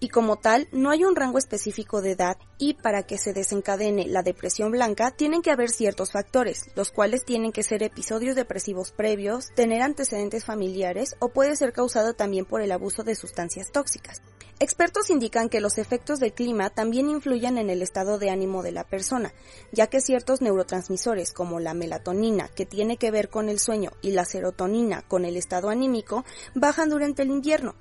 [0.00, 4.06] y como tal no hay un rango específico de edad y para que se desencadene
[4.06, 8.92] la depresión blanca tienen que haber ciertos factores, los cuales tienen que ser episodios depresivos
[8.92, 14.22] previos, tener antecedentes familiares o puede ser causado también por el abuso de sustancias tóxicas.
[14.60, 18.72] Expertos indican que los efectos del clima también influyen en el estado de ánimo de
[18.72, 19.32] la persona,
[19.70, 24.10] ya que ciertos neurotransmisores como la melatonina, que tiene que ver con el sueño, y
[24.10, 26.24] la serotonina con el estado anímico,
[26.56, 27.76] bajan durante el invierno.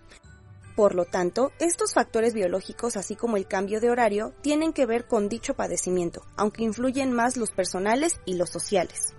[0.77, 5.07] Por lo tanto, estos factores biológicos, así como el cambio de horario, tienen que ver
[5.07, 9.15] con dicho padecimiento, aunque influyen más los personales y los sociales.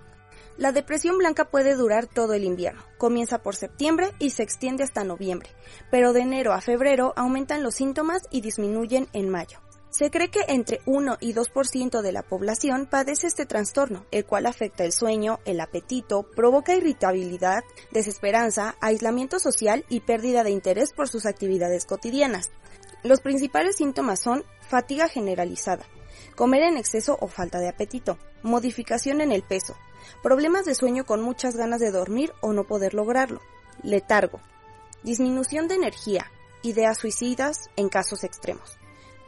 [0.55, 5.03] La depresión blanca puede durar todo el invierno, comienza por septiembre y se extiende hasta
[5.03, 5.49] noviembre,
[5.91, 9.59] pero de enero a febrero aumentan los síntomas y disminuyen en mayo.
[9.91, 14.45] Se cree que entre 1 y 2% de la población padece este trastorno, el cual
[14.45, 21.09] afecta el sueño, el apetito, provoca irritabilidad, desesperanza, aislamiento social y pérdida de interés por
[21.09, 22.51] sus actividades cotidianas.
[23.01, 25.85] Los principales síntomas son fatiga generalizada,
[26.35, 29.75] comer en exceso o falta de apetito, modificación en el peso,
[30.21, 33.41] problemas de sueño con muchas ganas de dormir o no poder lograrlo,
[33.81, 34.39] letargo,
[35.01, 38.77] disminución de energía, ideas suicidas en casos extremos.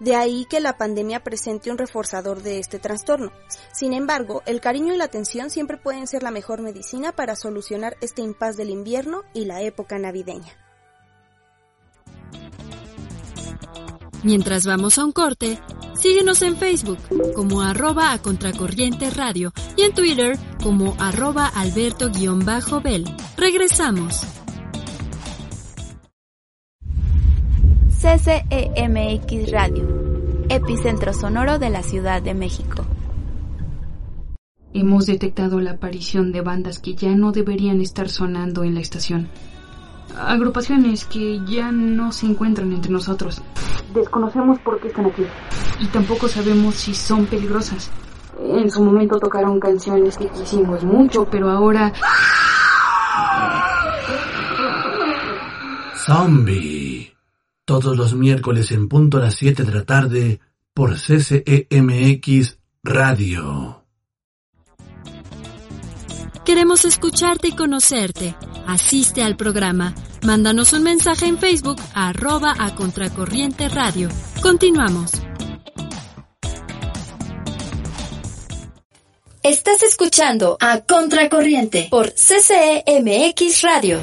[0.01, 3.31] De ahí que la pandemia presente un reforzador de este trastorno.
[3.71, 7.95] Sin embargo, el cariño y la atención siempre pueden ser la mejor medicina para solucionar
[8.01, 10.57] este impas del invierno y la época navideña.
[14.23, 15.57] Mientras vamos a un corte,
[16.01, 16.97] Síguenos en Facebook
[17.35, 23.05] como arroba a Contracorriente Radio y en Twitter como arroba alberto-bel.
[23.37, 24.40] Regresamos.
[28.01, 29.87] CCEMX Radio,
[30.49, 32.83] epicentro sonoro de la Ciudad de México.
[34.73, 39.27] Hemos detectado la aparición de bandas que ya no deberían estar sonando en la estación.
[40.17, 43.39] Agrupaciones que ya no se encuentran entre nosotros.
[43.93, 45.23] Desconocemos por qué están aquí.
[45.79, 47.91] Y tampoco sabemos si son peligrosas.
[48.39, 51.93] En su momento tocaron canciones que quisimos mucho, pero ahora...
[55.93, 57.00] Zombie.
[57.71, 60.41] Todos los miércoles en punto a las 7 de la tarde
[60.73, 63.85] por CCEMX Radio.
[66.43, 68.35] Queremos escucharte y conocerte.
[68.67, 69.95] Asiste al programa.
[70.21, 74.09] Mándanos un mensaje en Facebook arroba a Contracorriente Radio.
[74.41, 75.13] Continuamos.
[79.43, 84.01] Estás escuchando a Contracorriente por CCEMX Radio.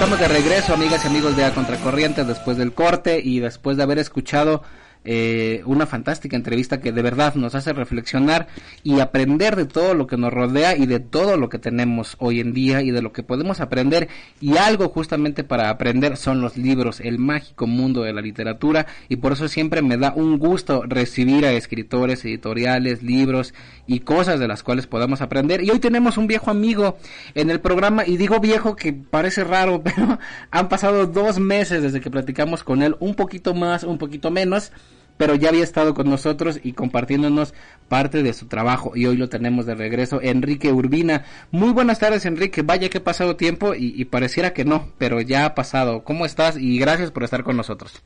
[0.00, 3.82] Estamos de regreso, amigas y amigos de A Contracorriente, después del corte y después de
[3.82, 4.62] haber escuchado
[5.04, 8.48] eh, una fantástica entrevista que de verdad nos hace reflexionar
[8.82, 12.40] y aprender de todo lo que nos rodea y de todo lo que tenemos hoy
[12.40, 14.08] en día y de lo que podemos aprender.
[14.40, 18.86] Y algo justamente para aprender son los libros, el mágico mundo de la literatura.
[19.08, 23.54] Y por eso siempre me da un gusto recibir a escritores, editoriales, libros
[23.86, 25.64] y cosas de las cuales podamos aprender.
[25.64, 26.98] Y hoy tenemos un viejo amigo
[27.34, 30.18] en el programa y digo viejo que parece raro, pero
[30.50, 34.72] han pasado dos meses desde que platicamos con él, un poquito más, un poquito menos
[35.20, 37.52] pero ya había estado con nosotros y compartiéndonos
[37.90, 41.26] parte de su trabajo y hoy lo tenemos de regreso, Enrique Urbina.
[41.50, 42.62] Muy buenas tardes, Enrique.
[42.62, 46.04] Vaya que ha pasado tiempo y, pareciera que no, pero ya ha pasado.
[46.04, 46.56] ¿Cómo estás?
[46.56, 48.02] Y gracias por estar con nosotros.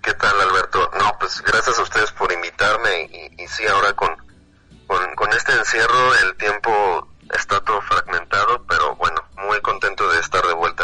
[0.00, 0.90] ¿Qué tal, Alberto?
[0.98, 4.08] No, pues gracias a ustedes por invitarme y, sí, ahora con,
[4.86, 7.06] con, este encierro el tiempo
[7.38, 10.77] está todo fragmentado, pero bueno, muy contento de estar de vuelta.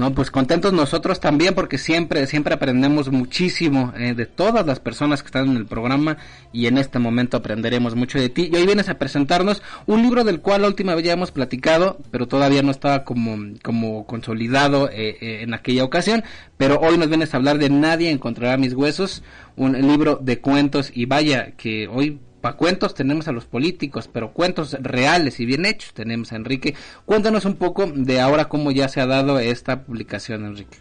[0.00, 5.20] No, pues contentos nosotros también porque siempre, siempre aprendemos muchísimo eh, de todas las personas
[5.20, 6.16] que están en el programa
[6.54, 8.48] y en este momento aprenderemos mucho de ti.
[8.50, 11.98] Y hoy vienes a presentarnos un libro del cual la última vez ya hemos platicado,
[12.10, 16.24] pero todavía no estaba como, como consolidado eh, eh, en aquella ocasión.
[16.56, 19.22] Pero hoy nos vienes a hablar de Nadie encontrará mis huesos,
[19.56, 24.32] un libro de cuentos y vaya que hoy para cuentos tenemos a los políticos, pero
[24.32, 26.74] cuentos reales y bien hechos tenemos a Enrique.
[27.04, 30.78] Cuéntanos un poco de ahora cómo ya se ha dado esta publicación, Enrique.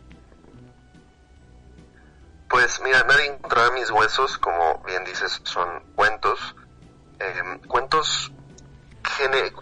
[2.50, 6.56] Pues mira, nadie encontrará mis huesos, como bien dices, son cuentos,
[7.20, 8.32] eh, cuentos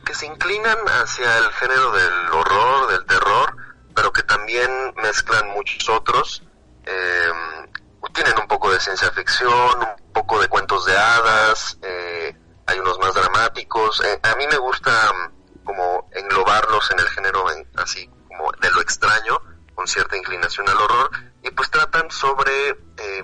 [0.06, 3.58] que se inclinan hacia el género del horror, del terror,
[3.96, 4.70] pero que también
[5.02, 6.44] mezclan muchos otros.
[6.86, 7.32] Eh,
[8.14, 12.36] tienen un poco de ciencia ficción, un poco de cuentos de hadas, eh,
[12.66, 14.02] hay unos más dramáticos.
[14.04, 18.72] Eh, a mí me gusta mm, como englobarlos en el género en- así como de
[18.72, 19.40] lo extraño,
[19.76, 21.10] con cierta inclinación al horror,
[21.44, 22.52] y pues tratan sobre...
[22.98, 23.24] eh,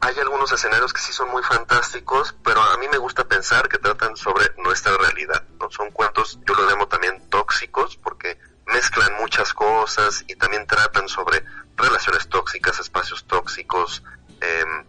[0.00, 3.78] hay algunos escenarios que sí son muy fantásticos, pero a mí me gusta pensar que
[3.78, 5.42] tratan sobre nuestra realidad.
[5.70, 11.42] Son cuentos, yo lo llamo también tóxicos, porque mezclan muchas cosas y también tratan sobre
[11.76, 14.02] relaciones tóxicas, espacios tóxicos,
[14.40, 14.84] em,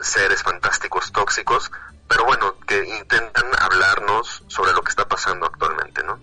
[0.00, 1.70] seres fantásticos tóxicos,
[2.08, 6.18] pero bueno, que intentan hablarnos sobre lo que está pasando actualmente, ¿no?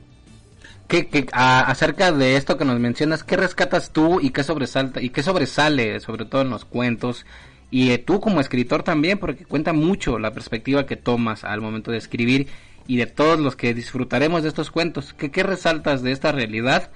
[0.88, 5.02] ¿Qué, qué- a- acerca de esto que nos mencionas, ¿qué rescatas tú y qué sobresalta
[5.02, 7.26] y qué sobresale, sobre todo en los cuentos?
[7.72, 11.92] Y eh, tú como escritor también, porque cuenta mucho la perspectiva que tomas al momento
[11.92, 12.48] de escribir
[12.88, 15.14] y de todos los que disfrutaremos de estos cuentos.
[15.14, 16.90] ¿Qué, qué resaltas de esta realidad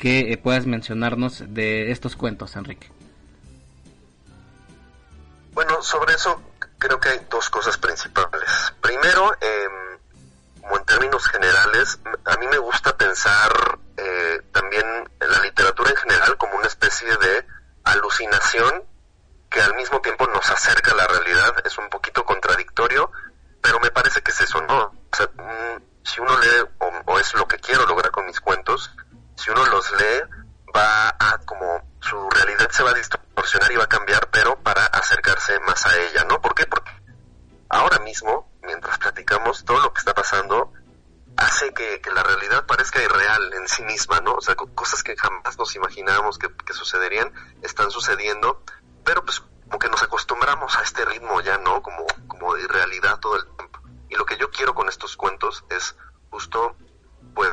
[0.00, 2.90] que eh, puedas mencionarnos de estos cuentos, Enrique?
[5.52, 6.40] Bueno, sobre eso
[6.78, 8.72] creo que hay dos cosas principales.
[8.80, 9.98] Primero, em,
[10.62, 13.52] como en términos generales, a mí me gusta pensar
[13.98, 14.86] eh, también
[15.20, 17.46] la literatura en general como una especie de
[17.84, 18.82] alucinación
[19.50, 21.54] que al mismo tiempo nos acerca a la realidad.
[21.64, 23.12] Es un poquito contradictorio,
[23.60, 24.84] pero me parece que es eso, ¿no?
[24.84, 26.64] O sea, mm, si uno lee,
[27.04, 28.90] o es lo que quiero lograr con mis cuentos,
[29.40, 30.22] si uno los lee,
[30.76, 34.84] va a como su realidad se va a distorsionar y va a cambiar, pero para
[34.86, 36.40] acercarse más a ella, ¿no?
[36.40, 36.66] ¿Por qué?
[36.66, 36.90] Porque
[37.68, 40.72] ahora mismo, mientras platicamos, todo lo que está pasando
[41.36, 44.34] hace que, que la realidad parezca irreal en sí misma, ¿no?
[44.34, 47.32] O sea, co- cosas que jamás nos imaginábamos que, que sucederían
[47.62, 48.62] están sucediendo,
[49.04, 51.80] pero pues como que nos acostumbramos a este ritmo ya, ¿no?
[51.82, 53.80] Como, como de irrealidad todo el tiempo.
[54.08, 55.96] Y lo que yo quiero con estos cuentos es
[56.30, 56.76] justo,
[57.34, 57.50] pues,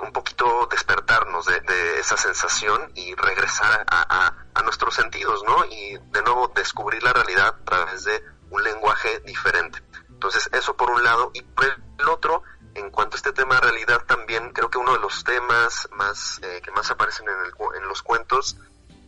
[0.00, 4.34] un poquito despertarnos de, esa sensación y regresar a,
[4.64, 5.64] nuestros sentidos, ¿no?
[5.64, 9.82] Y de nuevo descubrir la realidad a través de un lenguaje diferente.
[10.10, 11.30] Entonces, eso por un lado.
[11.32, 12.42] Y por el otro,
[12.74, 16.38] en cuanto a este tema de realidad, también creo que uno de los temas más
[16.42, 18.58] eh, que más aparecen en, el en los cuentos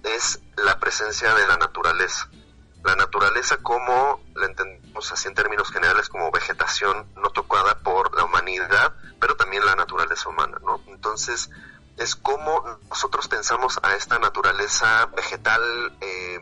[0.03, 2.31] es la presencia de la naturaleza.
[2.85, 8.25] La naturaleza como la entendemos así en términos generales como vegetación no tocada por la
[8.25, 10.81] humanidad, pero también la naturaleza humana, ¿no?
[10.87, 11.51] Entonces,
[11.99, 15.63] es como nosotros pensamos a esta naturaleza vegetal
[16.01, 16.39] eh,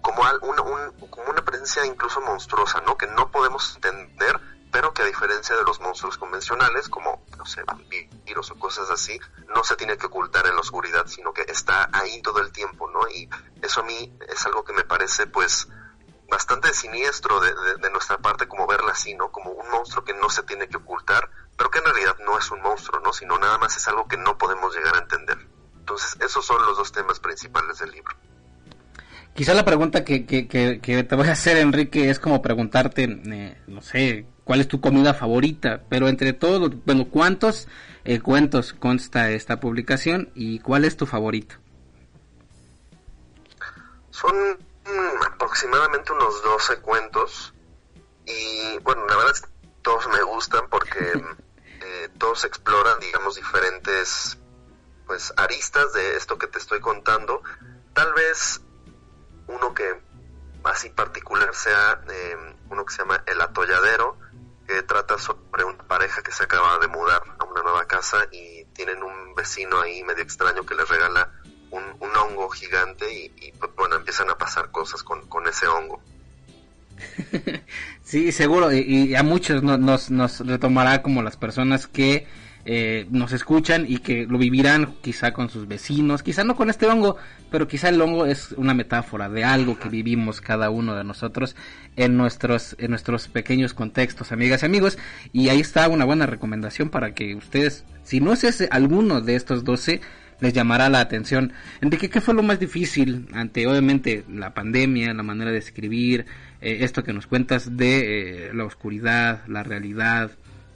[0.00, 2.96] como, al- un- un- como una presencia incluso monstruosa, ¿no?
[2.96, 4.40] Que no podemos entender,
[4.72, 9.18] pero que a diferencia de los monstruos convencionales, como, no vampiros o cosas así,
[9.54, 12.90] no se tiene que ocultar en la oscuridad, sino que está ahí todo el tiempo,
[12.90, 13.08] ¿no?
[13.08, 13.28] Y
[13.62, 15.68] eso a mí es algo que me parece, pues,
[16.28, 19.30] bastante siniestro de- de nuestra parte como verla así, ¿no?
[19.30, 22.50] Como un monstruo que no se tiene que ocultar, pero que en realidad no es
[22.50, 23.12] un monstruo, ¿no?
[23.12, 25.38] Sino nada más es algo que no podemos llegar a entender.
[25.76, 28.16] Entonces, esos son los dos temas principales del libro.
[29.34, 33.04] Quizá la pregunta que, que, que, que te voy a hacer, Enrique, es como preguntarte,
[33.04, 37.66] eh, no sé, cuál es tu comida favorita, pero entre todos, bueno, ¿cuántos
[38.04, 41.54] eh, cuentos consta esta publicación y cuál es tu favorito?
[44.10, 47.54] Son mm, aproximadamente unos 12 cuentos
[48.26, 49.48] y bueno, la verdad es que
[49.80, 50.98] todos me gustan porque
[51.80, 54.38] eh, todos exploran, digamos, diferentes
[55.06, 57.42] pues aristas de esto que te estoy contando.
[57.94, 58.60] Tal vez
[59.48, 59.84] uno que
[60.64, 62.36] así particular sea eh,
[62.70, 64.16] uno que se llama El Atolladero,
[64.66, 68.64] que trata sobre una pareja que se acaba de mudar a una nueva casa y
[68.74, 71.28] tienen un vecino ahí medio extraño que les regala
[71.70, 76.00] un, un hongo gigante y, pues, bueno, empiezan a pasar cosas con, con ese hongo.
[78.04, 82.26] Sí, seguro, y, a muchos no- nos, nos retomará como las personas que
[82.64, 86.86] eh, nos escuchan y que lo vivirán quizá con sus vecinos, quizá no con este
[86.86, 87.16] hongo,
[87.50, 91.56] pero quizá el hongo es una metáfora de algo que vivimos cada uno de nosotros
[91.96, 94.98] en nuestros, en nuestros pequeños contextos, amigas y amigos,
[95.32, 99.34] y ahí está una buena recomendación para que ustedes, si no es ese, alguno de
[99.34, 100.00] estos 12,
[100.42, 101.52] les llamará la atención.
[101.80, 106.26] Enrique, ¿qué fue lo más difícil ante obviamente la pandemia, la manera de escribir,
[106.60, 110.32] eh, esto que nos cuentas de eh, la oscuridad, la realidad,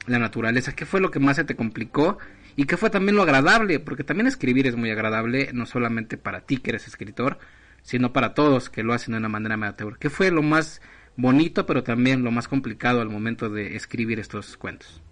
[0.06, 0.74] la naturaleza?
[0.74, 2.18] ¿Qué fue lo que más se te complicó?
[2.56, 6.40] Y qué fue también lo agradable, porque también escribir es muy agradable, no solamente para
[6.40, 7.38] ti que eres escritor,
[7.82, 9.98] sino para todos que lo hacen de una manera amateur.
[9.98, 10.80] ¿Qué fue lo más
[11.16, 15.02] bonito, pero también lo más complicado al momento de escribir estos cuentos?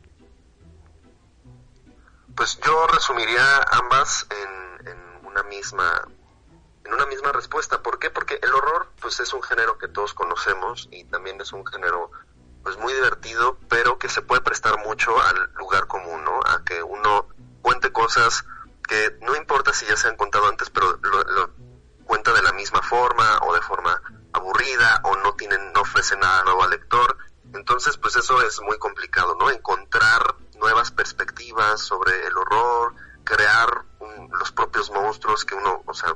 [2.34, 6.08] Pues yo resumiría ambas en, en una misma
[6.84, 7.82] en una misma respuesta.
[7.82, 8.10] ¿Por qué?
[8.10, 12.10] Porque el horror pues es un género que todos conocemos y también es un género
[12.64, 16.40] pues muy divertido, pero que se puede prestar mucho al lugar común, ¿no?
[16.44, 17.28] A que uno
[17.62, 18.44] cuente cosas
[18.88, 21.50] que no importa si ya se han contado antes, pero lo,
[22.04, 24.00] cuenta de la misma forma o de forma
[24.32, 27.16] aburrida o no tienen no ofrece nada nuevo al lector.
[27.54, 29.50] Entonces, pues eso es muy complicado, ¿no?
[29.50, 32.94] Encontrar nuevas perspectivas sobre el horror,
[33.24, 36.14] crear un- los propios monstruos que uno, o sea,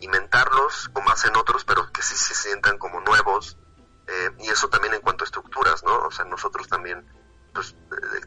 [0.00, 3.56] inventarlos como hacen otros, pero que sí se sientan como nuevos.
[4.08, 5.96] Eh, y eso también en cuanto a estructuras, ¿no?
[6.06, 7.04] O sea, nosotros también,
[7.52, 7.74] pues,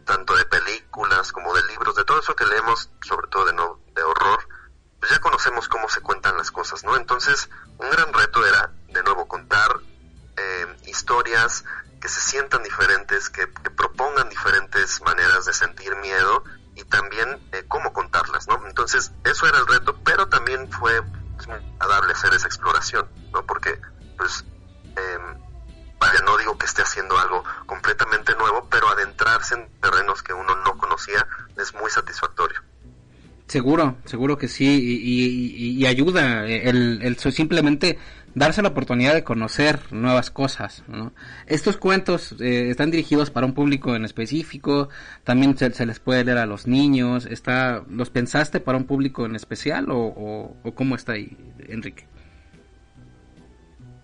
[0.06, 3.80] tanto de películas como de libros, de todo eso que leemos, sobre todo de, no,
[3.96, 4.40] de horror,
[5.00, 6.98] pues ya conocemos cómo se cuentan las cosas, ¿no?
[6.98, 9.80] Entonces, un gran reto era, de nuevo, contar
[10.38, 11.64] eh, historias
[12.02, 16.44] que se sientan diferentes, que, propongan diferentes maneras de sentir miedo
[16.76, 18.66] y también eh, cómo contarlas, ¿no?
[18.68, 21.02] Entonces, eso era el reto, pero también fue
[21.36, 21.48] pues,
[21.80, 23.46] agradable hacer esa exploración, ¿no?
[23.46, 23.80] Porque,
[24.18, 24.44] pues,
[24.96, 25.49] em,
[26.00, 30.56] vaya, no digo que esté haciendo algo completamente nuevo, pero adentrarse en terrenos que uno
[30.64, 31.26] no conocía
[31.58, 32.60] es muy satisfactorio.
[33.48, 37.98] Seguro, seguro que sí, y, y- y- y ayuda el, el simplemente
[38.36, 40.84] darse la oportunidad de conocer nuevas cosas.
[40.88, 41.14] ¿no?
[41.48, 44.90] Estos cuentos eh, están dirigidos para un público en específico,
[45.24, 47.26] también se, se les puede leer a los niños.
[47.26, 51.36] Está, ¿Los pensaste para un público en especial o, o, o cómo está ahí,
[51.68, 52.06] Enrique?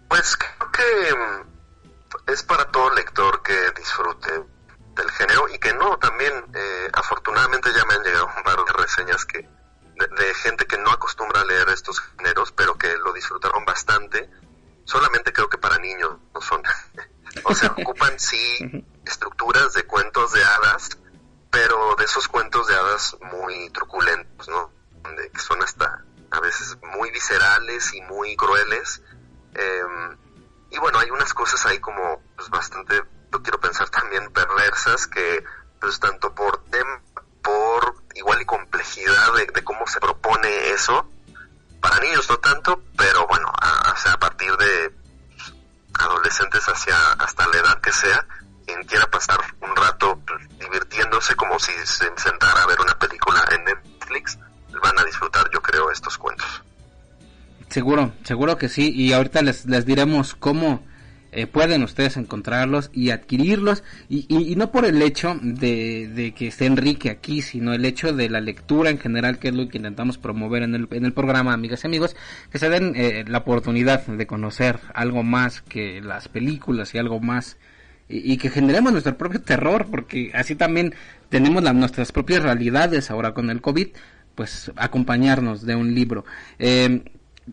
[0.08, 1.55] Pues creo que mm,
[2.28, 4.44] es para todo lector que disfrute
[4.96, 8.74] del género y que no, también eh, afortunadamente ya me han llegado un par de
[8.74, 13.14] reseñas que de, de gente que no acostumbra a leer estos géneros pero que lo
[13.14, 14.30] disfrutaron bastante
[14.86, 16.64] solamente creo que para niños no son.
[17.44, 20.98] o sea, ocupan sí estructuras de cuentos de hadas,
[21.52, 24.72] pero de esos cuentos de hadas muy truculentos, ¿no?
[25.18, 29.02] De, que son hasta a veces muy viscerales y muy crueles.
[29.54, 30.18] Em,
[30.72, 35.44] y bueno, hay unas cosas ahí como pues bastante, yo quiero pensar también perversas que
[35.80, 36.64] pues tanto por
[37.44, 41.08] por igual y complejidad de, cómo se propone eso,
[41.80, 44.96] para niños no tanto, pero bueno, a, a partir de
[46.00, 48.26] adolescentes hacia hasta la edad que sea,
[48.66, 50.20] quien quiera pasar un rato
[50.60, 54.40] divirtiéndose como si se sentara a ver una película en Netflix,
[54.82, 56.64] van a disfrutar yo creo estos cuentos.
[57.70, 58.92] Seguro, seguro que sí.
[58.96, 60.82] Y ahorita les, les diremos cómo
[61.36, 63.84] eh, pueden ustedes encontrarlos y adquirirlos.
[64.08, 67.84] Y, y, y no por el hecho de, de, que esté Enrique aquí, sino el
[67.84, 71.04] hecho de la lectura en general, que es lo que intentamos promover en el, en
[71.04, 72.16] el programa, amigas y amigos,
[72.50, 77.20] que se den eh, la oportunidad de conocer algo más que las películas y algo
[77.20, 77.58] más.
[78.08, 80.94] Y, que generemos nuestro propio terror, porque así también
[81.30, 83.88] tenemos la, nuestras propias realidades ahora con el COVID,
[84.36, 86.24] pues acompañarnos de un libro.
[86.60, 87.02] Eh,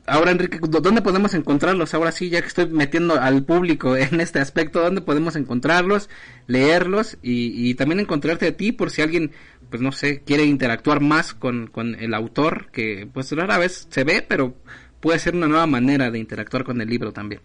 [0.07, 1.93] Ahora, Enrique, ¿dónde podemos encontrarlos?
[1.93, 6.09] Ahora sí, ya que estoy metiendo al público en este aspecto, ¿dónde podemos encontrarlos,
[6.47, 9.33] leerlos y, también encontrarte a ti por si alguien,
[9.71, 14.05] pues no sé, quiere interactuar más con, con el autor, que pues rara vez se
[14.05, 14.55] ve, pero
[15.01, 17.43] puede ser una nueva manera de interactuar con el libro también.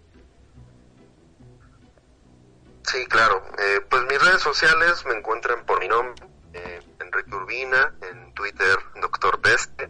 [2.83, 3.43] Sí, claro.
[3.59, 8.77] Eh, pues mis redes sociales me encuentran por mi nombre, eh, Enrique Urbina, en Twitter,
[9.01, 9.89] Doctor Peste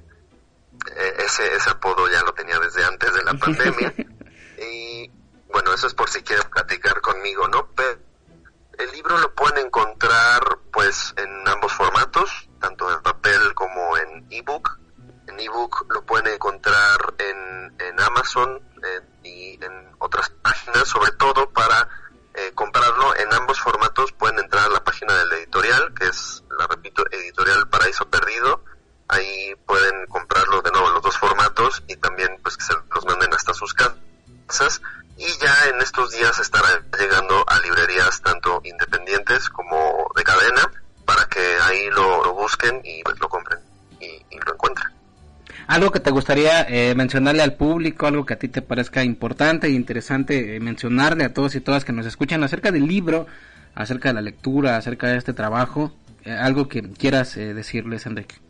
[1.17, 3.93] ese, ese apodo ya lo tenía desde antes de la pandemia.
[4.59, 5.11] y
[5.51, 7.69] bueno, eso es por si quieren platicar conmigo, ¿no?
[7.75, 7.99] Pero
[8.77, 11.96] el libro lo pueden encontrar pues en ambos formatos,
[45.99, 50.55] te gustaría eh, mencionarle al público, algo que a ti te parezca importante e interesante
[50.55, 53.27] eh, mencionarle a todos y todas que nos escuchan acerca del libro,
[53.75, 55.93] acerca de la lectura, acerca de este trabajo,
[56.25, 58.46] eh, algo que quieras decirles, Enrique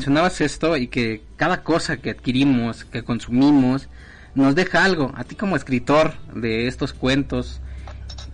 [0.00, 3.90] mencionabas esto y que cada cosa que adquirimos que consumimos
[4.34, 5.12] nos deja algo.
[5.14, 7.60] A ti como escritor de estos cuentos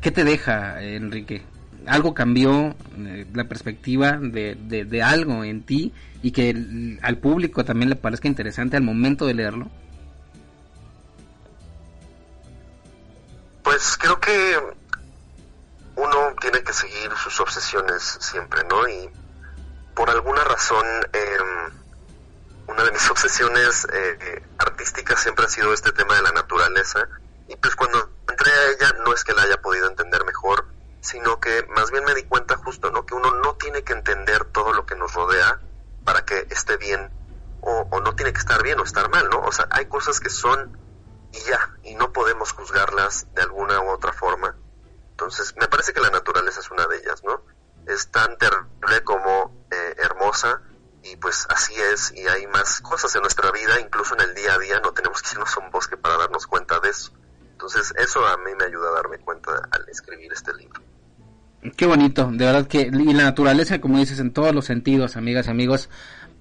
[0.01, 1.43] qué te deja Enrique
[1.87, 5.93] algo cambió eh, la perspectiva de, de, algo en ti
[6.23, 9.71] y que al público también le parezca interesante al momento de leerlo
[13.65, 14.59] Pues creo que
[15.97, 18.89] uno tiene que seguir sus obsesiones siempre, ¿no?
[18.89, 19.11] Y
[19.97, 21.39] por alguna razón, eh,
[22.69, 27.09] una de mis obsesiones eh, artísticas siempre ha sido este tema de la naturaleza.
[27.49, 30.67] Y pues cuando entré a ella, no es que la haya podido entender mejor,
[31.01, 33.07] sino que más bien me di cuenta justo, ¿no?
[33.07, 35.61] Que uno no tiene que entender todo lo que nos rodea
[36.05, 37.11] para que esté bien,
[37.63, 39.41] o, o no tiene que estar bien o estar mal, ¿no?
[39.41, 40.77] O sea, hay cosas que son
[41.33, 44.55] y ya, y no podemos juzgarlas de alguna u otra forma.
[45.13, 47.56] Entonces, me parece que la naturaleza es una de ellas, ¿no?
[47.87, 50.61] Es tan terrible como eh, hermosa
[51.03, 54.55] y pues así es y hay más cosas en nuestra vida, incluso en el día
[54.55, 57.13] a día, no tenemos que irnos a un bosque para darnos cuenta de eso.
[57.53, 60.83] Entonces, eso a mí me ayuda a darme cuenta al escribir este libro.
[61.77, 65.47] Qué bonito, de verdad que y la naturaleza, como dices, en todos los sentidos, amigas
[65.47, 65.89] y amigos,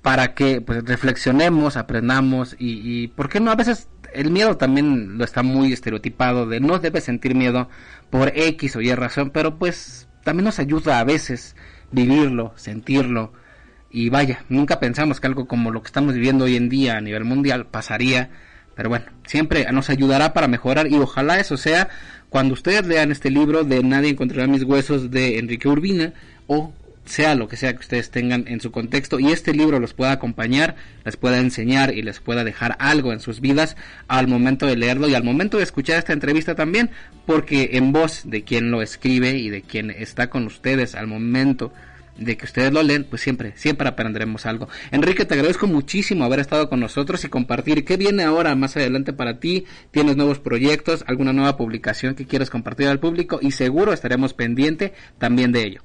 [0.01, 3.49] para que pues reflexionemos, aprendamos y, y ¿por qué no?
[3.49, 7.69] A veces el miedo también lo está muy estereotipado de no debes sentir miedo
[8.09, 11.55] por X o Y razón, pero pues también nos ayuda a veces
[11.91, 13.31] vivirlo, sentirlo.
[13.91, 17.01] Y vaya, nunca pensamos que algo como lo que estamos viviendo hoy en día a
[17.01, 18.31] nivel mundial pasaría,
[18.75, 21.89] pero bueno, siempre nos ayudará para mejorar y ojalá eso sea
[22.29, 26.13] cuando ustedes lean este libro de Nadie encontrará mis huesos de Enrique Urbina
[26.47, 26.73] o
[27.05, 30.11] sea lo que sea que ustedes tengan en su contexto y este libro los pueda
[30.11, 33.77] acompañar, les pueda enseñar y les pueda dejar algo en sus vidas
[34.07, 36.89] al momento de leerlo y al momento de escuchar esta entrevista también,
[37.25, 41.71] porque en voz de quien lo escribe y de quien está con ustedes al momento
[42.17, 44.69] de que ustedes lo leen, pues siempre, siempre aprenderemos algo.
[44.91, 49.13] Enrique, te agradezco muchísimo haber estado con nosotros y compartir qué viene ahora más adelante
[49.13, 49.65] para ti.
[49.91, 54.93] Tienes nuevos proyectos, alguna nueva publicación que quieres compartir al público y seguro estaremos pendiente
[55.17, 55.84] también de ello.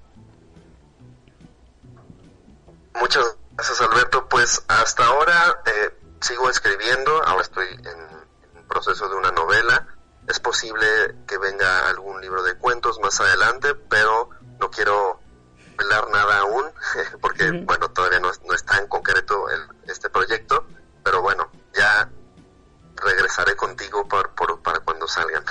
[3.01, 4.29] Muchas gracias Alberto.
[4.29, 5.91] Pues hasta ahora eh,
[6.21, 9.87] sigo escribiendo, ahora estoy en, en proceso de una novela.
[10.29, 10.87] Es posible
[11.27, 14.31] que venga algún libro de cuentos más adelante, pero
[14.61, 15.21] no quiero
[15.81, 16.65] velar nada aún,
[17.21, 20.67] porque bueno, todavía no, no está en concreto el, este proyecto,
[21.03, 22.09] pero bueno, ya
[22.97, 25.43] regresaré contigo por, por, para cuando salgan.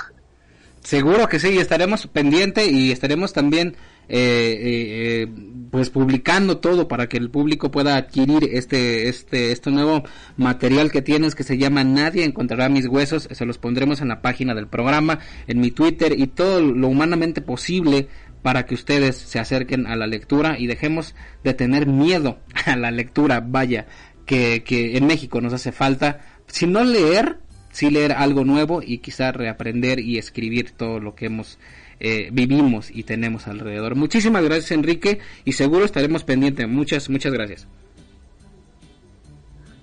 [0.82, 3.76] Seguro que sí, estaremos pendiente y estaremos también
[4.08, 5.28] eh, eh,
[5.70, 10.02] pues publicando todo para que el público pueda adquirir este este este nuevo
[10.36, 13.28] material que tienes que se llama Nadie encontrará mis huesos.
[13.30, 17.40] Se los pondremos en la página del programa en mi Twitter y todo lo humanamente
[17.40, 18.08] posible
[18.42, 22.90] para que ustedes se acerquen a la lectura y dejemos de tener miedo a la
[22.90, 23.40] lectura.
[23.40, 23.86] Vaya
[24.26, 27.38] que, que en México nos hace falta si no leer
[27.70, 31.58] sí leer algo nuevo y quizá reaprender y escribir todo lo que hemos
[32.00, 33.94] eh, vivimos y tenemos alrededor.
[33.94, 36.66] Muchísimas gracias Enrique y seguro estaremos pendientes.
[36.66, 37.66] Muchas, muchas gracias.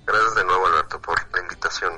[0.05, 1.93] Gracias de nuevo Alberto por la invitación.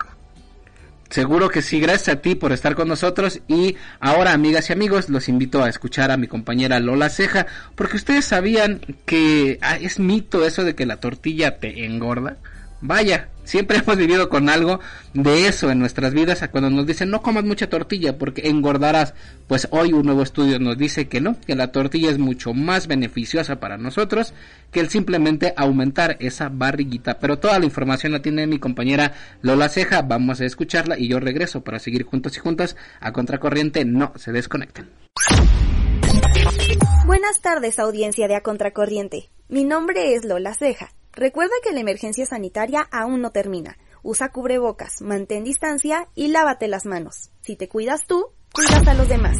[1.09, 5.09] Seguro que sí, gracias a ti por estar con nosotros y ahora amigas y amigos
[5.09, 9.99] los invito a escuchar a mi compañera Lola Ceja porque ustedes sabían que ah, es
[9.99, 12.37] mito eso de que la tortilla te engorda.
[12.81, 14.79] Vaya, siempre hemos vivido con algo
[15.13, 19.13] de eso en nuestras vidas cuando nos dicen no comas mucha tortilla porque engordarás.
[19.47, 22.87] Pues hoy un nuevo estudio nos dice que no, que la tortilla es mucho más
[22.87, 24.33] beneficiosa para nosotros
[24.71, 27.17] que el simplemente aumentar esa barriguita.
[27.17, 31.19] Pero toda la información la tiene mi compañera Lola Ceja, vamos a escucharla y yo
[31.19, 33.83] regreso para seguir juntos y juntas a Contracorriente.
[33.85, 34.89] No se desconecten.
[37.07, 39.31] Buenas tardes audiencia de A Contracorriente.
[39.47, 43.77] Mi nombre es Lola Ceja Recuerda que la emergencia sanitaria aún no termina.
[44.03, 47.29] Usa cubrebocas, mantén distancia y lávate las manos.
[47.41, 49.35] Si te cuidas tú, cuidas a los demás.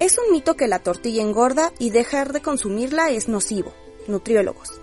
[0.00, 3.72] Es un mito que la tortilla engorda y dejar de consumirla es nocivo.
[4.08, 4.80] Nutriólogos.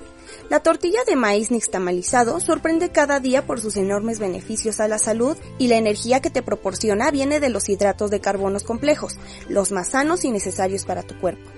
[0.49, 5.35] La tortilla de maíz nixtamalizado sorprende cada día por sus enormes beneficios a la salud
[5.57, 9.17] y la energía que te proporciona viene de los hidratos de carbonos complejos,
[9.49, 11.49] los más sanos y necesarios para tu cuerpo.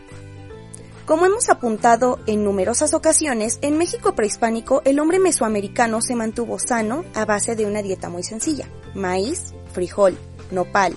[1.05, 7.03] Como hemos apuntado en numerosas ocasiones, en México prehispánico el hombre mesoamericano se mantuvo sano
[7.13, 10.17] a base de una dieta muy sencilla, maíz, frijol,
[10.51, 10.95] nopal,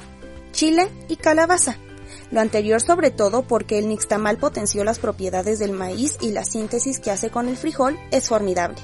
[0.53, 1.76] chile y calabaza.
[2.31, 7.01] Lo anterior sobre todo porque el nixtamal potenció las propiedades del maíz y la síntesis
[7.01, 8.76] que hace con el frijol es formidable.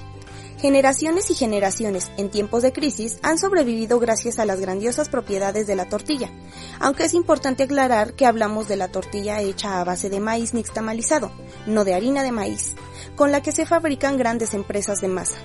[0.58, 5.76] Generaciones y generaciones en tiempos de crisis han sobrevivido gracias a las grandiosas propiedades de
[5.76, 6.30] la tortilla,
[6.80, 11.30] aunque es importante aclarar que hablamos de la tortilla hecha a base de maíz nixtamalizado,
[11.66, 12.74] no de harina de maíz,
[13.16, 15.36] con la que se fabrican grandes empresas de masa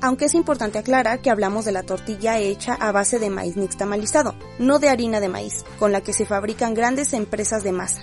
[0.00, 4.34] aunque es importante aclarar que hablamos de la tortilla hecha a base de maíz nixtamalizado,
[4.58, 8.02] no de harina de maíz, con la que se fabrican grandes empresas de masa.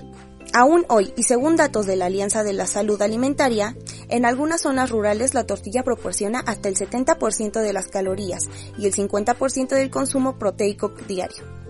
[0.53, 3.75] Aún hoy, y según datos de la Alianza de la Salud Alimentaria,
[4.07, 8.43] en algunas zonas rurales la tortilla proporciona hasta el 70% de las calorías
[8.77, 11.64] y el 50% del consumo proteico diario.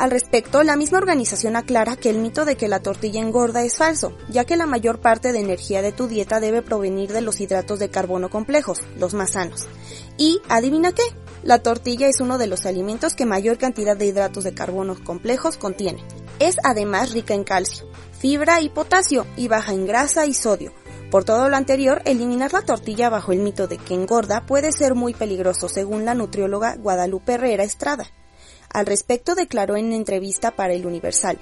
[0.00, 3.76] Al respecto, la misma organización aclara que el mito de que la tortilla engorda es
[3.76, 7.38] falso, ya que la mayor parte de energía de tu dieta debe provenir de los
[7.38, 9.68] hidratos de carbono complejos, los más sanos.
[10.16, 11.02] Y, adivina qué,
[11.42, 15.58] la tortilla es uno de los alimentos que mayor cantidad de hidratos de carbono complejos
[15.58, 16.02] contiene.
[16.38, 17.86] Es además rica en calcio,
[18.18, 20.72] fibra y potasio y baja en grasa y sodio.
[21.10, 24.94] Por todo lo anterior, eliminar la tortilla bajo el mito de que engorda puede ser
[24.94, 28.06] muy peligroso, según la nutrióloga Guadalupe Herrera Estrada.
[28.72, 31.38] Al respecto declaró en entrevista para el Universal.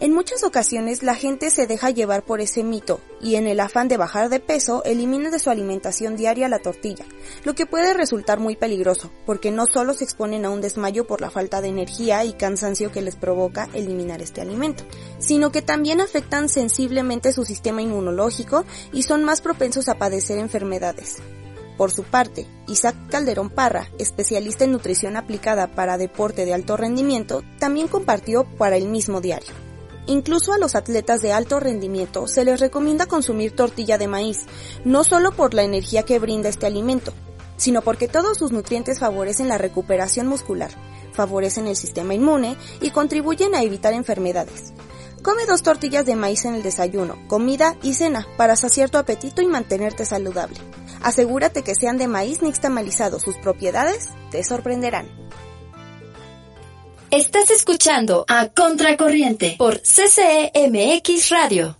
[0.00, 3.88] En muchas ocasiones la gente se deja llevar por ese mito y en el afán
[3.88, 7.04] de bajar de peso elimina de su alimentación diaria la tortilla,
[7.42, 11.20] lo que puede resultar muy peligroso porque no solo se exponen a un desmayo por
[11.20, 14.84] la falta de energía y cansancio que les provoca eliminar este alimento,
[15.18, 21.16] sino que también afectan sensiblemente su sistema inmunológico y son más propensos a padecer enfermedades.
[21.78, 27.44] Por su parte, Isaac Calderón Parra, especialista en nutrición aplicada para deporte de alto rendimiento,
[27.60, 29.54] también compartió para el mismo diario.
[30.08, 34.46] Incluso a los atletas de alto rendimiento se les recomienda consumir tortilla de maíz,
[34.84, 37.12] no solo por la energía que brinda este alimento,
[37.56, 40.70] sino porque todos sus nutrientes favorecen la recuperación muscular,
[41.12, 44.72] favorecen el sistema inmune y contribuyen a evitar enfermedades.
[45.22, 49.42] Come dos tortillas de maíz en el desayuno, comida y cena para saciar tu apetito
[49.42, 50.58] y mantenerte saludable.
[51.02, 55.06] Asegúrate que sean de maíz nixtamalizado, sus propiedades te sorprenderán.
[57.10, 61.78] Estás escuchando a Contracorriente por CCEMX Radio.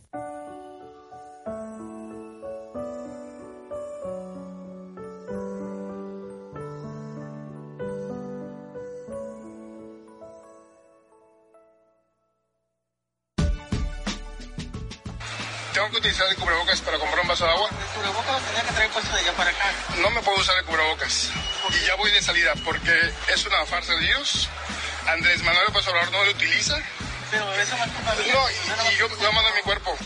[16.00, 17.68] Que utilizar el cubrebocas para comprar un vaso de agua?
[17.70, 19.72] El cubrebocas tenía que traer puesto de allá para acá.
[20.00, 21.30] No me puedo usar el cubrebocas.
[21.70, 22.92] Y ya voy de salida porque
[23.34, 24.48] es una farsa de Dios.
[25.06, 26.78] Andrés Manuel López Obrador no lo utiliza.
[27.30, 28.34] Pero eso culpa mía.
[28.34, 29.96] No, y, y yo, yo mando mi cuerpo.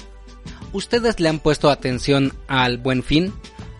[0.72, 3.34] ¿Ustedes le han puesto atención al buen fin?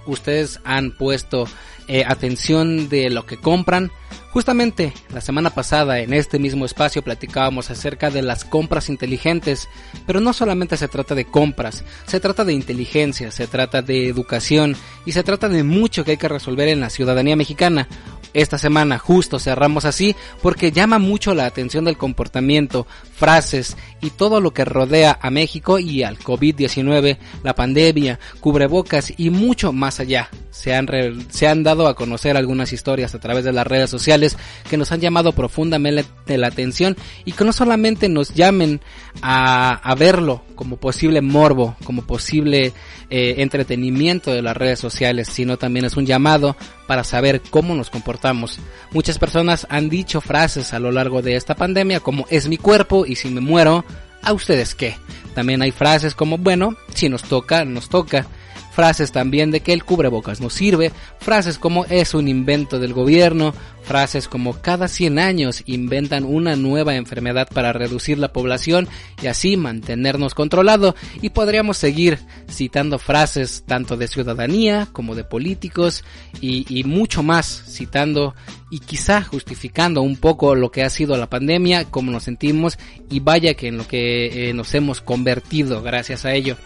[0.07, 1.49] ¿Ustedes han puesto
[1.89, 3.91] eh, atención de lo que compran?
[4.33, 9.69] Justamente la semana pasada en este mismo espacio platicábamos acerca de las compras inteligentes,
[10.07, 14.75] pero no solamente se trata de compras, se trata de inteligencia, se trata de educación
[15.05, 17.89] y se trata de mucho que hay que resolver en la ciudadanía mexicana.
[18.35, 24.41] Esta semana justo cerramos así porque llama mucho la atención del comportamiento, frases y todo
[24.41, 30.31] lo que rodea a México y al COVID-19, la pandemia, cubrebocas y mucho más allá.
[30.51, 30.89] Se han,
[31.31, 34.37] se han dado a conocer algunas historias a través de las redes sociales
[34.69, 38.81] que nos han llamado profundamente la atención y que no solamente nos llamen
[39.21, 42.73] a, a verlo como posible morbo, como posible
[43.11, 46.57] eh, entretenimiento de las redes sociales, sino también es un llamado
[46.87, 48.61] para saber cómo nos comportamos.
[48.93, 53.05] Muchas personas han dicho frases a lo largo de esta pandemia como es mi cuerpo
[53.07, 53.85] y si me muero,
[54.23, 54.95] ¿a ustedes qué?
[55.35, 58.29] También hay frases como bueno, si nos toca, nos toca.
[58.73, 63.55] Frases también de que el cubrebocas no sirve, frases como es un invento del gobierno,
[63.83, 68.89] frases como cada 100 años inventan una nueva enfermedad para reducir la población
[69.23, 72.19] y así mantenernos controlado y podríamos seguir
[72.51, 76.05] citando frases tanto de ciudadanía como de políticos
[76.41, 78.35] y, y mucho más citando
[78.73, 82.79] y quizá justificando un poco lo que ha sido la pandemia, cómo nos sentimos
[83.11, 86.57] y vaya que en lo que eh, nos hemos convertido gracias a ello.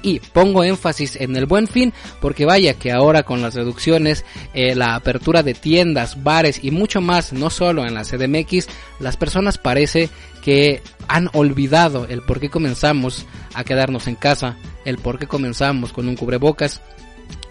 [0.00, 4.76] Y pongo énfasis en el buen fin porque vaya que ahora con las reducciones, eh,
[4.76, 8.68] la apertura de tiendas, bares y mucho más, no solo en la CDMX,
[9.00, 10.08] las personas parece
[10.42, 15.92] que han olvidado el por qué comenzamos a quedarnos en casa, el por qué comenzamos
[15.92, 16.80] con un cubrebocas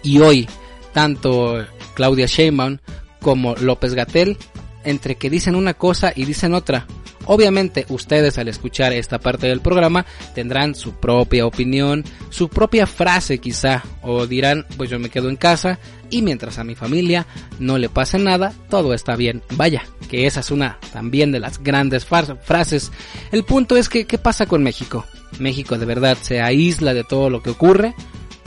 [0.02, 0.48] y hoy
[0.94, 2.78] tanto Claudia Sheinbaum
[3.26, 4.38] como López Gatel
[4.84, 6.86] entre que dicen una cosa y dicen otra.
[7.24, 13.38] Obviamente ustedes al escuchar esta parte del programa tendrán su propia opinión, su propia frase
[13.38, 17.26] quizá, o dirán pues yo me quedo en casa y mientras a mi familia
[17.58, 19.42] no le pase nada, todo está bien.
[19.56, 22.92] Vaya, que esa es una también de las grandes frases.
[23.32, 25.04] El punto es que, ¿qué pasa con México?
[25.40, 27.92] México de verdad se aísla de todo lo que ocurre,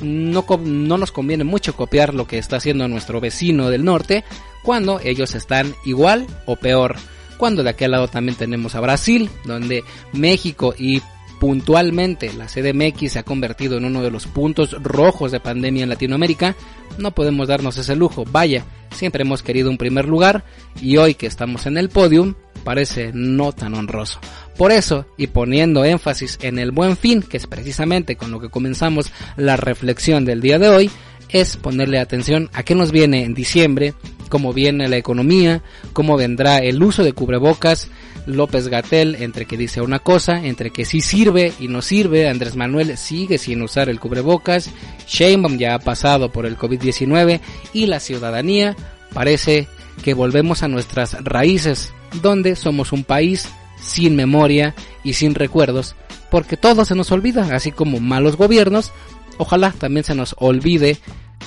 [0.02, 4.24] no, no nos conviene mucho copiar lo que está haciendo nuestro vecino del norte
[4.64, 6.96] cuando ellos están igual o peor.
[7.38, 11.02] Cuando de aquel lado también tenemos a Brasil, donde México y
[11.40, 15.90] puntualmente la CDMX se ha convertido en uno de los puntos rojos de pandemia en
[15.90, 16.56] Latinoamérica,
[16.98, 18.26] no podemos darnos ese lujo.
[18.30, 20.44] Vaya, siempre hemos querido un primer lugar
[20.82, 24.20] y hoy que estamos en el podium parece no tan honroso.
[24.58, 28.50] Por eso, y poniendo énfasis en el buen fin, que es precisamente con lo que
[28.50, 30.92] comenzamos la reflexión del día de hoy,
[31.30, 33.94] es ponerle atención a qué nos viene en diciembre,
[34.30, 37.90] cómo viene la economía, cómo vendrá el uso de cubrebocas,
[38.26, 42.56] López Gatel entre que dice una cosa, entre que sí sirve y no sirve, Andrés
[42.56, 44.70] Manuel sigue sin usar el cubrebocas,
[45.08, 47.40] Sheinbaum ya ha pasado por el COVID-19
[47.74, 48.76] y la ciudadanía
[49.14, 49.68] parece
[50.04, 51.92] que volvemos a nuestras raíces,
[52.22, 53.50] donde somos un país
[53.82, 55.96] sin memoria y sin recuerdos,
[56.30, 58.92] porque todo se nos olvida, así como malos gobiernos,
[59.38, 60.98] ojalá también se nos olvide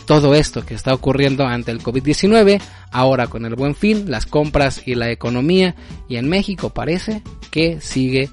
[0.06, 2.60] todo esto que está ocurriendo ante el COVID-19,
[2.90, 5.76] ahora con el buen fin, las compras y la economía,
[6.08, 8.30] y en México parece que sigue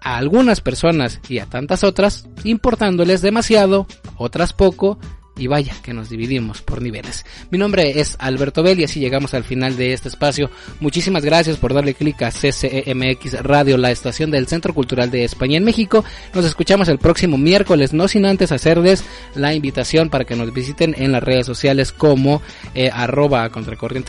[0.00, 4.98] a algunas personas y a tantas otras, importándoles demasiado, otras poco,
[5.38, 7.24] y vaya que nos dividimos por niveles.
[7.50, 10.50] Mi nombre es Alberto Bell y así llegamos al final de este espacio.
[10.80, 15.56] Muchísimas gracias por darle clic a CCEMX Radio, la estación del Centro Cultural de España
[15.56, 16.04] en México.
[16.34, 20.94] Nos escuchamos el próximo miércoles, no sin antes hacerles la invitación para que nos visiten
[20.98, 22.42] en las redes sociales como
[22.74, 22.90] eh,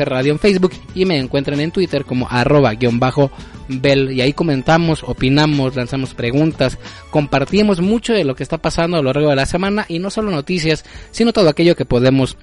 [0.05, 3.32] radio en Facebook y me encuentren en Twitter como arroba guion bajo
[3.70, 6.78] Bell y ahí comentamos, opinamos, lanzamos preguntas,
[7.11, 10.09] compartimos mucho de lo que está pasando a lo largo de la semana y no
[10.09, 12.38] solo noticias, sino todo aquello que podemos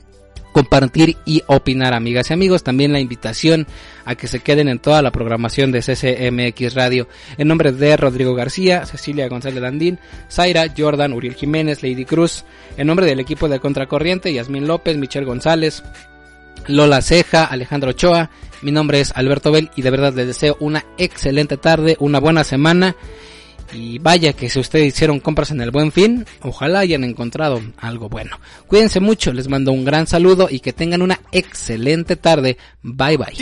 [0.56, 2.62] compartir y opinar amigas y amigos.
[2.62, 3.66] También la invitación
[4.06, 7.08] a que se queden en toda la programación de CCMX Radio.
[7.36, 9.98] En nombre de Rodrigo García, Cecilia González Landín,
[10.30, 12.46] Zaira, Jordan, Uriel Jiménez, Lady Cruz,
[12.78, 15.82] en nombre del equipo de Contracorriente, Yasmín López, Michelle González,
[16.68, 18.30] Lola Ceja, Alejandro Ochoa,
[18.66, 22.42] mi nombre es Alberto Bell y de verdad les deseo una excelente tarde, una buena
[22.42, 22.96] semana
[23.72, 28.08] y vaya que si ustedes hicieron compras en el buen fin, ojalá hayan encontrado algo
[28.08, 28.40] bueno.
[28.66, 32.58] Cuídense mucho, les mando un gran saludo y que tengan una excelente tarde.
[32.82, 33.34] Bye bye.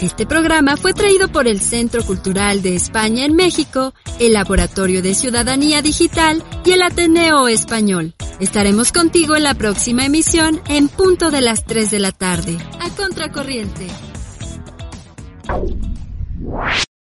[0.00, 5.12] Este programa fue traído por el Centro Cultural de España en México, el Laboratorio de
[5.14, 8.14] Ciudadanía Digital y el Ateneo Español.
[8.38, 12.56] Estaremos contigo en la próxima emisión en punto de las 3 de la tarde.
[12.78, 13.88] A Contracorriente.